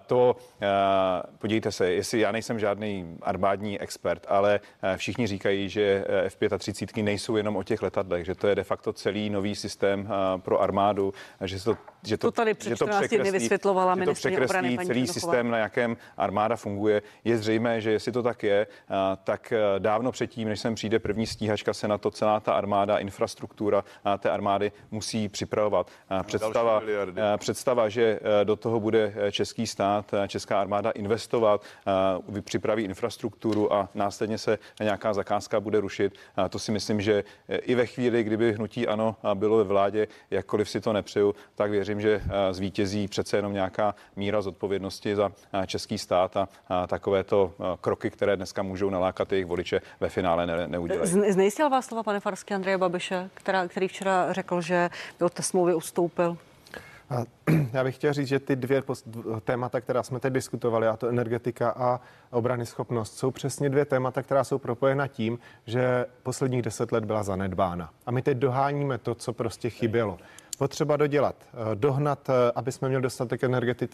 [0.07, 0.37] To,
[1.39, 4.61] podívejte se, jestli já nejsem žádný armádní expert, ale
[4.97, 9.31] všichni říkají, že F-35 nejsou jenom o těch letadlech, že to je de facto celý
[9.31, 13.97] nový systém pro armádu, že to že to, to tady před že to překreslí, vysvětlovala
[13.97, 17.03] že to překreslí celý systém, na jakém armáda funguje.
[17.25, 18.67] Je zřejmé, že jestli to tak je,
[19.25, 23.85] tak dávno předtím, než sem přijde první stíhačka, se na to celá ta armáda, infrastruktura
[24.19, 25.91] té armády musí připravovat.
[26.23, 26.83] Představa,
[27.37, 31.65] představa, že do toho bude český stát, česká armáda investovat,
[32.41, 36.15] připraví infrastrukturu a následně se nějaká zakázka bude rušit,
[36.51, 40.81] to si myslím, že i ve chvíli, kdyby hnutí ano bylo ve vládě, jakkoliv si
[40.81, 45.67] to nepřeju, tak věřím, věřím, že eh, zvítězí přece jenom nějaká míra zodpovědnosti za eh,
[45.67, 46.37] český stát
[46.69, 51.11] a takovéto eh, kroky, které dneska můžou nalákat jejich voliče, ve finále ne, neudělají.
[51.33, 55.43] Znejistil vás slova, pane Farsky, Andreje Babiše, která, který včera řekl, že by od té
[55.43, 56.37] smlouvy ustoupil?
[57.73, 58.83] Já bych chtěl říct, že ty dvě
[59.45, 64.23] témata, která jsme teď diskutovali, a to energetika a obrany schopnost, jsou přesně dvě témata,
[64.23, 67.91] která jsou propojena tím, že posledních deset let byla zanedbána.
[68.07, 70.19] A my teď doháníme to, co prostě chybělo
[70.61, 73.41] potřeba dodělat, eh, dohnat, eh, aby jsme měli dostatek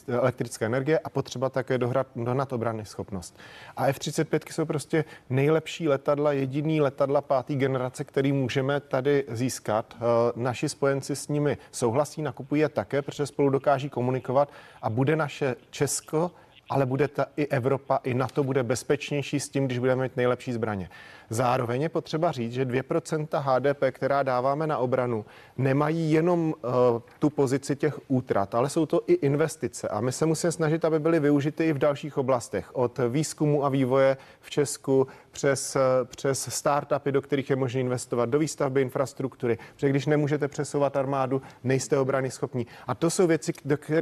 [0.08, 3.38] elektrické energie a potřeba také dohnat, dohnat obranný schopnost.
[3.76, 9.96] A F-35 jsou prostě nejlepší letadla, jediný letadla pátý generace, který můžeme tady získat.
[9.96, 10.02] Eh,
[10.36, 14.48] naši spojenci s nimi souhlasí, nakupují je také, protože spolu dokáží komunikovat
[14.82, 16.30] a bude naše Česko
[16.70, 20.52] ale bude ta i Evropa, i NATO bude bezpečnější s tím, když budeme mít nejlepší
[20.52, 20.88] zbraně.
[21.30, 25.24] Zároveň je potřeba říct, že 2% HDP, která dáváme na obranu,
[25.58, 26.72] nemají jenom uh,
[27.18, 29.88] tu pozici těch útrat, ale jsou to i investice.
[29.88, 32.76] A my se musíme snažit, aby byly využity i v dalších oblastech.
[32.76, 38.38] Od výzkumu a vývoje v Česku přes, přes startupy, do kterých je možné investovat, do
[38.38, 39.58] výstavby infrastruktury.
[39.74, 42.66] Protože když nemůžete přesouvat armádu, nejste obrany schopní.
[42.86, 43.52] A to jsou věci,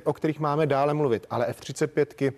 [0.04, 1.26] o kterých máme dále mluvit.
[1.30, 2.32] Ale F-35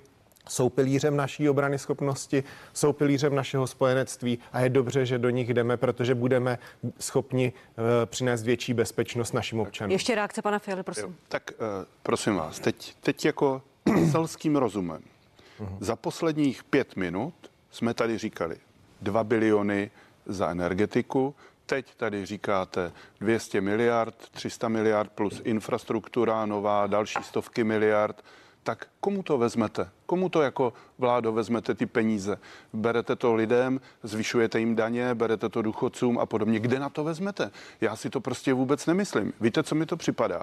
[0.48, 5.54] jsou pilířem naší obrany schopnosti, jsou pilířem našeho spojenectví a je dobře, že do nich
[5.54, 6.58] jdeme, protože budeme
[6.98, 9.92] schopni uh, přinést větší bezpečnost našim občanům.
[9.92, 11.04] Ještě reakce pana Fialy, prosím.
[11.04, 11.66] Jo, tak uh,
[12.02, 13.62] prosím vás, teď, teď jako
[14.10, 15.02] selským rozumem.
[15.60, 15.76] Uh-huh.
[15.80, 17.34] Za posledních pět minut
[17.70, 18.56] jsme tady říkali
[19.00, 19.90] 2 biliony
[20.26, 21.34] za energetiku,
[21.66, 28.24] teď tady říkáte 200 miliard, 300 miliard plus infrastruktura nová, další stovky miliard,
[28.62, 29.88] tak komu to vezmete?
[30.06, 32.38] Komu to jako vládo vezmete ty peníze?
[32.72, 36.60] Berete to lidem, zvyšujete jim daně, berete to důchodcům a podobně.
[36.60, 37.50] Kde na to vezmete?
[37.80, 39.32] Já si to prostě vůbec nemyslím.
[39.40, 40.42] Víte, co mi to připadá?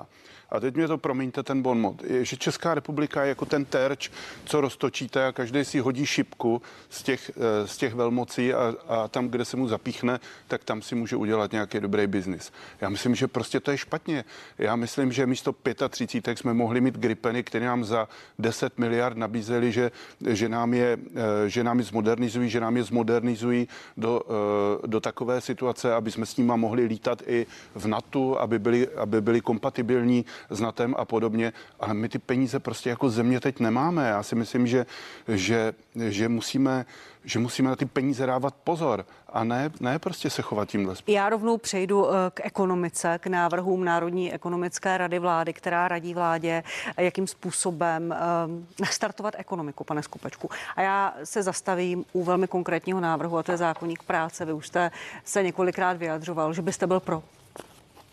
[0.49, 2.03] A teď mě to promiňte ten bonmot.
[2.03, 4.11] Je, že Česká republika je jako ten terč,
[4.45, 9.07] co roztočíte a každý si hodí šipku z těch, eh, z těch velmocí a, a
[9.07, 12.51] tam, kde se mu zapíchne, tak tam si může udělat nějaký dobrý biznis.
[12.82, 14.26] Já myslím, že prostě to je špatně.
[14.57, 15.55] Já myslím, že místo
[15.89, 18.07] 35 jsme mohli mít gripeny, které nám za
[18.39, 19.91] 10 miliard nabízejí nabízeli, že,
[20.22, 24.99] že, nám je, eh, že nám je zmodernizují, že nám je zmodernizují do, eh, do
[24.99, 27.45] takové situace, aby jsme s nimi mohli lítat i
[27.76, 31.54] v NATO, aby byli, aby byli kompatibilní s NATem a podobně.
[31.80, 34.08] Ale my ty peníze prostě jako země teď nemáme.
[34.08, 34.86] Já si myslím, že,
[35.28, 36.86] že, že musíme
[37.26, 41.15] že musíme na ty peníze dávat pozor a ne, ne prostě se chovat tímhle způsobem.
[41.15, 46.63] Já rovnou přejdu eh, k ekonomice, k návrhům Národní ekonomické rady vlády, která radí vládě,
[46.97, 48.15] jakým způsobem
[48.47, 50.49] um, nastartovat ekonomiku, pane Skupečku.
[50.76, 54.45] A já se zastavím u velmi konkrétního návrhu, a to je zákonník práce.
[54.45, 54.91] Vy už jste
[55.24, 57.24] se několikrát vyjadřoval, že byste byl pro.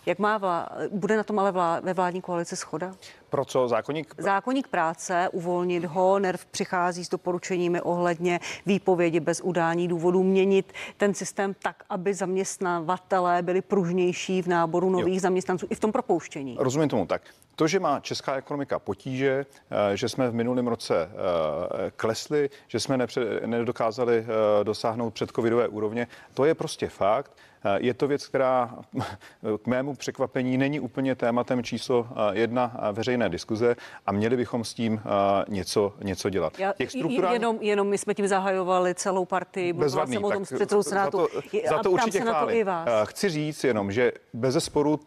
[0.06, 0.68] Jak má vlá...
[0.90, 1.80] bude na tom ale vlá...
[1.80, 2.92] ve vládní koalici schoda?
[3.30, 4.14] Pro co zákonník?
[4.18, 11.14] Zákonník práce, uvolnit ho, NERV přichází s doporučeními ohledně výpovědi bez udání důvodů, měnit ten
[11.14, 15.20] systém tak, aby zaměstnavatelé byli pružnější v náboru nových jo.
[15.20, 16.56] zaměstnanců i v tom propouštění.
[16.58, 17.22] Rozumím tomu tak.
[17.56, 19.46] To, že má česká ekonomika potíže,
[19.92, 25.68] eh, že jsme v minulém roce eh, klesli, že jsme nepře- nedokázali eh, dosáhnout předcovidové
[25.68, 27.32] úrovně, to je prostě fakt.
[27.76, 28.74] Je to věc, která
[29.62, 34.74] k mému překvapení není úplně tématem číslo jedna veřejné veřejné diskuze a měli bychom s
[34.74, 35.00] tím
[35.48, 36.58] něco, něco dělat.
[36.58, 37.34] Já, Těch strukturální...
[37.34, 41.18] jenom, jenom my jsme tím zahajovali celou partii, mluvila jsem o tom s předsedou Senátu.
[41.18, 42.88] Za to, za to určitě se na to i vás.
[43.04, 45.00] Chci říct jenom, že bez zesporu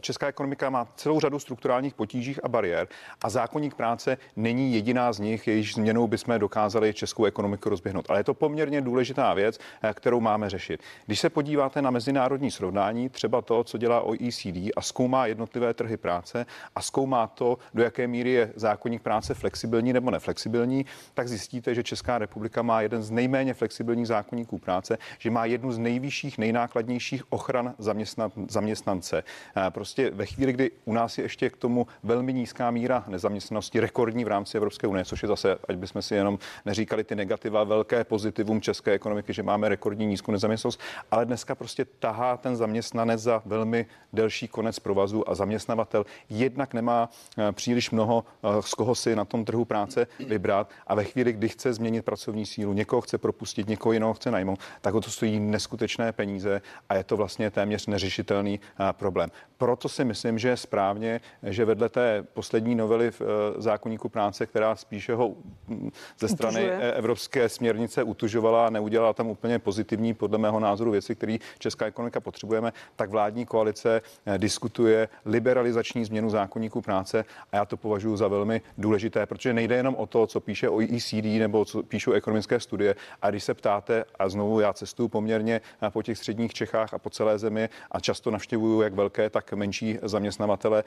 [0.00, 2.88] česká ekonomika má celou řadu strukturálních potížích a bariér
[3.22, 8.06] a zákonník práce není jediná z nich, jejíž změnou bychom dokázali českou ekonomiku rozběhnout.
[8.08, 9.58] Ale je to poměrně důležitá věc,
[9.94, 10.80] kterou máme řešit.
[11.06, 15.96] Když se podíváte na mezinárodní srovnání, třeba to, co dělá OECD a zkoumá jednotlivé trhy
[15.96, 21.74] práce a zkoumá to, do jaké míry je zákonník práce flexibilní nebo neflexibilní, tak zjistíte,
[21.74, 26.38] že Česká republika má jeden z nejméně flexibilních zákonníků práce, že má jednu z nejvyšších,
[26.38, 29.22] nejnákladnějších ochran zaměstnan, zaměstnance.
[29.68, 34.24] Prostě ve chvíli, kdy u nás je ještě k tomu velmi nízká míra nezaměstnanosti, rekordní
[34.24, 38.04] v rámci Evropské unie, což je zase, ať bychom si jenom neříkali ty negativa, velké
[38.04, 40.80] pozitivum české ekonomiky, že máme rekordní nízkou nezaměstnanost,
[41.10, 47.08] ale dneska prostě tahá ten zaměstnanec za velmi delší konec provazu a zaměstnavatel jednak nemá
[47.38, 51.32] eh, příliš mnoho, eh, z koho si na tom trhu práce vybrat a ve chvíli,
[51.32, 55.10] kdy chce změnit pracovní sílu, někoho chce propustit, někoho jiného chce najmout, tak o to
[55.10, 59.30] stojí neskutečné peníze a je to vlastně téměř neřešitelný eh, problém.
[59.58, 63.20] Proto si myslím, že je správně, že vedle té poslední novely v
[63.56, 65.34] zákonníku práce, která spíše ho
[65.68, 66.92] hm, ze strany Utužuje.
[66.92, 72.20] evropské směrnice utužovala a neudělala tam úplně pozitivní, podle mého názoru, věci, které česká ekonomika
[72.20, 74.02] potřebujeme, tak vládní koalice
[74.36, 79.94] diskutuje liberalizační změnu zákonníku práce a já to považuji za velmi důležité, protože nejde jenom
[79.94, 82.94] o to, co píše OECD nebo co píšou ekonomické studie.
[83.22, 85.60] A když se ptáte, a znovu já cestuju poměrně
[85.90, 89.98] po těch středních Čechách a po celé zemi a často navštěvuju jak velké, tak menší
[90.02, 90.84] zaměstnavatele,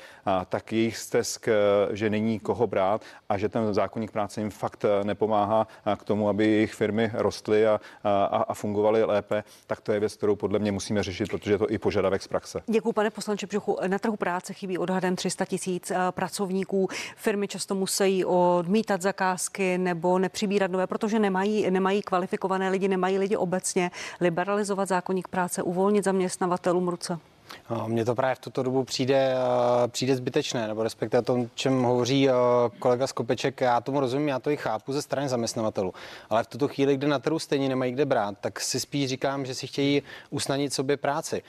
[0.50, 1.48] tak jejich stesk,
[1.92, 5.68] že není koho brát a že ten zákonník práce jim fakt nepomáhá
[5.98, 10.16] k tomu, aby jejich firmy rostly a, a, a fungovaly lépe, tak to je věc,
[10.16, 12.62] kterou podle mě musíme řešit, protože je to i požadavek z praxe.
[12.68, 13.78] Děkuji, pane poslanče Břuchu.
[13.88, 16.88] Na trhu práce chybí odhadem 300 tisíc eh, pracovníků.
[17.16, 23.38] Firmy často musí odmítat zakázky nebo nepřibírat nové, protože nemají, nemají kvalifikované lidi, nemají lidi
[23.38, 23.92] obecně.
[24.22, 27.20] Liberalizovat zákonník práce, uvolnit zaměstnavatelům ruce.
[27.88, 32.30] Mně to právě v tuto dobu přijde, eh, přijde zbytečné, nebo respektive tom, čem hovoří
[32.30, 32.34] eh,
[32.80, 35.94] kolega Skopeček, já tomu rozumím, já to i chápu ze strany zaměstnavatelů,
[36.30, 39.46] ale v tuto chvíli, kdy na trhu stejně nemají kde brát, tak si spíš říkám,
[39.46, 41.44] že si chtějí usnadnit sobě práci.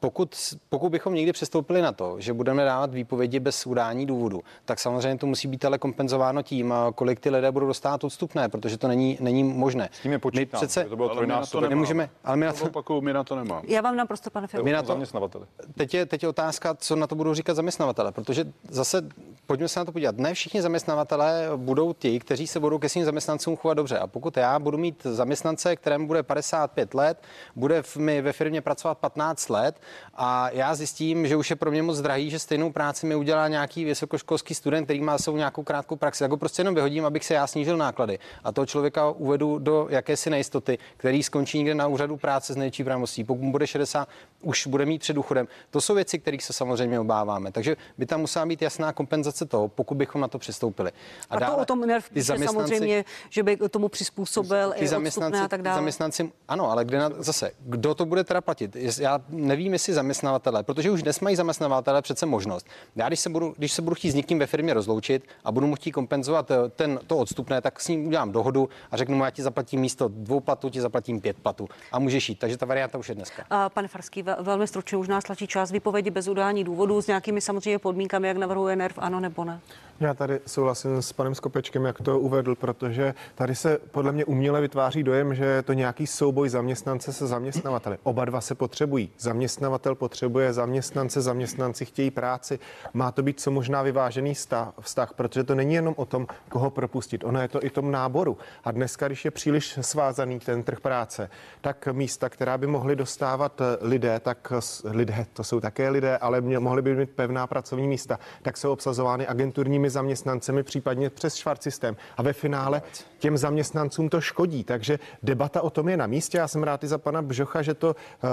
[0.00, 0.36] Pokud,
[0.68, 5.18] pokud bychom někdy přistoupili na to, že budeme dávat výpovědi bez udání důvodu, tak samozřejmě
[5.18, 9.18] to musí být ale kompenzováno tím, kolik ty lidé budou dostat odstupné, protože to není,
[9.20, 9.88] není možné.
[9.92, 12.46] S tím je počítám, my přece, to bylo ale my na to nemůžeme, ale my
[12.46, 13.62] na to, opakuju, my na to nemám.
[13.68, 14.68] Já vám naprosto, pane Fialo.
[14.68, 15.46] na to, zaměstnavatele.
[15.74, 19.02] Teď je, teď je otázka, co na to budou říkat zaměstnavatele, protože zase
[19.46, 20.18] pojďme se na to podívat.
[20.18, 23.98] Ne všichni zaměstnavatele budou ti, kteří se budou ke svým zaměstnancům chovat dobře.
[23.98, 27.22] A pokud já budu mít zaměstnance, kterému bude 55 let,
[27.56, 29.80] bude v, mi ve firmě pracovat 15 let
[30.14, 33.48] a já zjistím, že už je pro mě moc drahý, že stejnou práci mi udělá
[33.48, 37.24] nějaký vysokoškolský student, který má svou nějakou krátkou praxi, tak ho prostě jenom vyhodím, abych
[37.24, 38.18] se já snížil náklady.
[38.44, 42.84] A toho člověka uvedu do jakési nejistoty, který skončí někde na úřadu práce s největší
[42.84, 43.24] pravomocí.
[43.24, 44.08] Pokud bude 60,
[44.42, 45.48] už bude mít před důchodem.
[45.70, 47.52] To jsou věci, kterých se samozřejmě obáváme.
[47.52, 50.90] Takže by tam musela být jasná kompenzace toho, pokud bychom na to přistoupili.
[51.30, 52.04] A, a dále, to o tom nerv
[52.44, 55.74] samozřejmě, že by tomu přizpůsobil i zaměstnanci, a tak dále.
[55.74, 58.76] Zaměstnanci, ano, ale kde na, zase, kdo to bude teda platit?
[59.04, 62.66] Já nevím, jestli zaměstnavatele, protože už dnes mají zaměstnavatele přece možnost.
[62.96, 65.66] Já, když se budu, když se budu chtít s někým ve firmě rozloučit a budu
[65.66, 69.24] mu chtít kompenzovat eh, ten, to odstupné, tak s ním udělám dohodu a řeknu mu,
[69.24, 72.38] já ti zaplatím místo dvou platů, ti zaplatím pět platů a můžeš jít.
[72.38, 73.44] Takže ta varianta už je dneska.
[73.50, 77.40] A, pane Farský, velmi stručně už nás tlačí čas vypovědi bez udání důvodů s nějakými
[77.40, 79.60] samozřejmě podmínkami, jak navrhuje NERV, ano nebo ne?
[80.00, 84.60] Já tady souhlasím s panem Skopečkem, jak to uvedl, protože tady se podle mě uměle
[84.60, 87.98] vytváří dojem, že je to nějaký souboj zaměstnance se zaměstnavateli.
[88.02, 88.93] Oba dva se potřebují.
[89.18, 92.58] Zaměstnavatel potřebuje zaměstnance, zaměstnanci chtějí práci.
[92.92, 94.34] Má to být co možná vyvážený
[94.80, 97.24] vztah, protože to není jenom o tom, koho propustit.
[97.24, 98.38] Ono je to i tom náboru.
[98.64, 101.30] A dneska, když je příliš svázaný ten trh práce,
[101.60, 104.52] tak místa, která by mohli dostávat lidé, tak
[104.84, 109.26] lidé, to jsou také lidé, ale mohli by mít pevná pracovní místa, tak jsou obsazovány
[109.26, 111.96] agenturními zaměstnancemi, případně přes švart systém.
[112.16, 112.82] A ve finále
[113.18, 114.64] těm zaměstnancům to škodí.
[114.64, 116.38] Takže debata o tom je na místě.
[116.38, 118.30] Já jsem rád i za pana Bžocha, že to uh,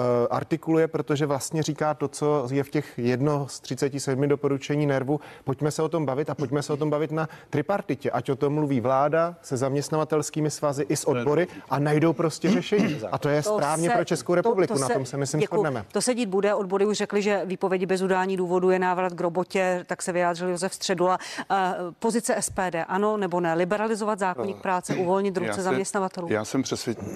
[0.52, 5.20] artikuluje, protože vlastně říká to, co je v těch jedno z 37 doporučení nervu.
[5.43, 8.12] Pojďme se o tom bavit a pojďme se o tom bavit na tripartitě.
[8.12, 13.02] Ať o tom mluví vláda se zaměstnavatelskými svazy i s odbory a najdou prostě řešení.
[13.12, 14.74] A to je to správně se, pro Českou republiku.
[14.74, 15.56] To, to se, na tom se myslím děkuji.
[15.56, 15.86] shodneme.
[15.91, 16.54] To se dít bude.
[16.54, 20.49] Odbory už řekli, že výpovědi bez udání důvodu je návrat k robotě, tak se vyjádřil
[20.49, 21.18] Josef Středula.
[21.52, 21.58] Uh,
[21.99, 23.54] pozice SPD, ano nebo ne?
[23.54, 26.28] Liberalizovat zákonník práce, uvolnit ruce zaměstnavatelů?
[26.32, 26.64] Já jsem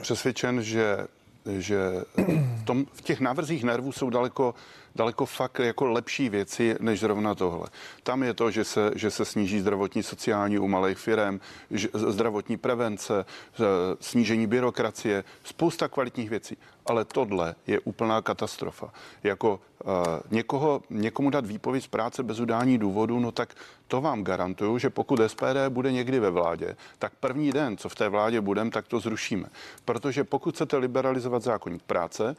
[0.02, 0.98] přesvědčen, že
[1.46, 2.04] že
[2.58, 4.56] v, tom, v těch návrzích nervů jsou daleko,
[4.96, 7.68] daleko fakt jako lepší věci, než zrovna tohle.
[8.04, 11.40] Tam je to, že se, že se sníží zdravotní sociální u malých firm,
[11.94, 13.26] zdravotní prevence,
[14.00, 16.58] snížení byrokracie, spousta kvalitních věcí.
[16.86, 18.94] Ale tohle je úplná katastrofa.
[19.24, 19.92] Jako uh,
[20.32, 23.56] někoho, někomu dát výpověď z práce bez udání důvodu, no tak
[23.88, 27.96] to vám garantuju, že pokud SPD bude někdy ve vládě, tak první den, co v
[27.96, 29.50] té vládě budeme, tak to zrušíme.
[29.86, 32.36] Protože pokud chcete liberalizovat zákonník práce,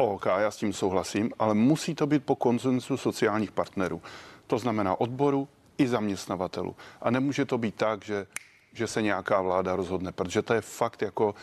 [0.00, 4.02] OK, já s tím souhlasím, ale musí to být po konsenzu sociálních partnerů.
[4.46, 6.76] To znamená odboru i zaměstnavatelů.
[7.02, 8.26] A nemůže to být tak, že
[8.72, 11.34] že se nějaká vláda rozhodne, protože to je fakt jako,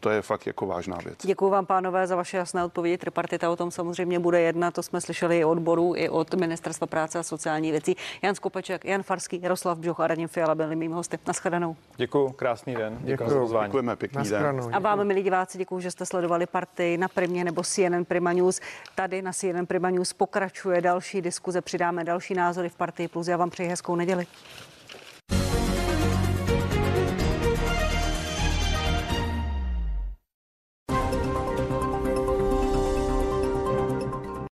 [0.00, 1.18] to je fakt jako vážná věc.
[1.22, 2.98] Děkuji vám, pánové, za vaše jasné odpovědi.
[2.98, 6.86] Tripartita o tom samozřejmě bude jedna, to jsme slyšeli i od odborů, i od Ministerstva
[6.86, 7.96] práce a sociální věcí.
[8.22, 11.18] Jan Skopeček, Jan Farský, Jaroslav Bžoch a Radim Fiala byli mým hosty.
[11.26, 11.76] Naschledanou.
[11.96, 12.98] Děkuji, krásný den.
[13.00, 13.68] Děkuji za pozvání.
[13.68, 14.60] Děkujeme, pěkný den.
[14.72, 18.60] A vám, milí diváci, děkuji, že jste sledovali partii na Primě nebo CNN Prima News.
[18.94, 23.28] Tady na CNN Prima News pokračuje další diskuze, přidáme další názory v partii Plus.
[23.28, 24.26] Já vám přeji hezkou neděli.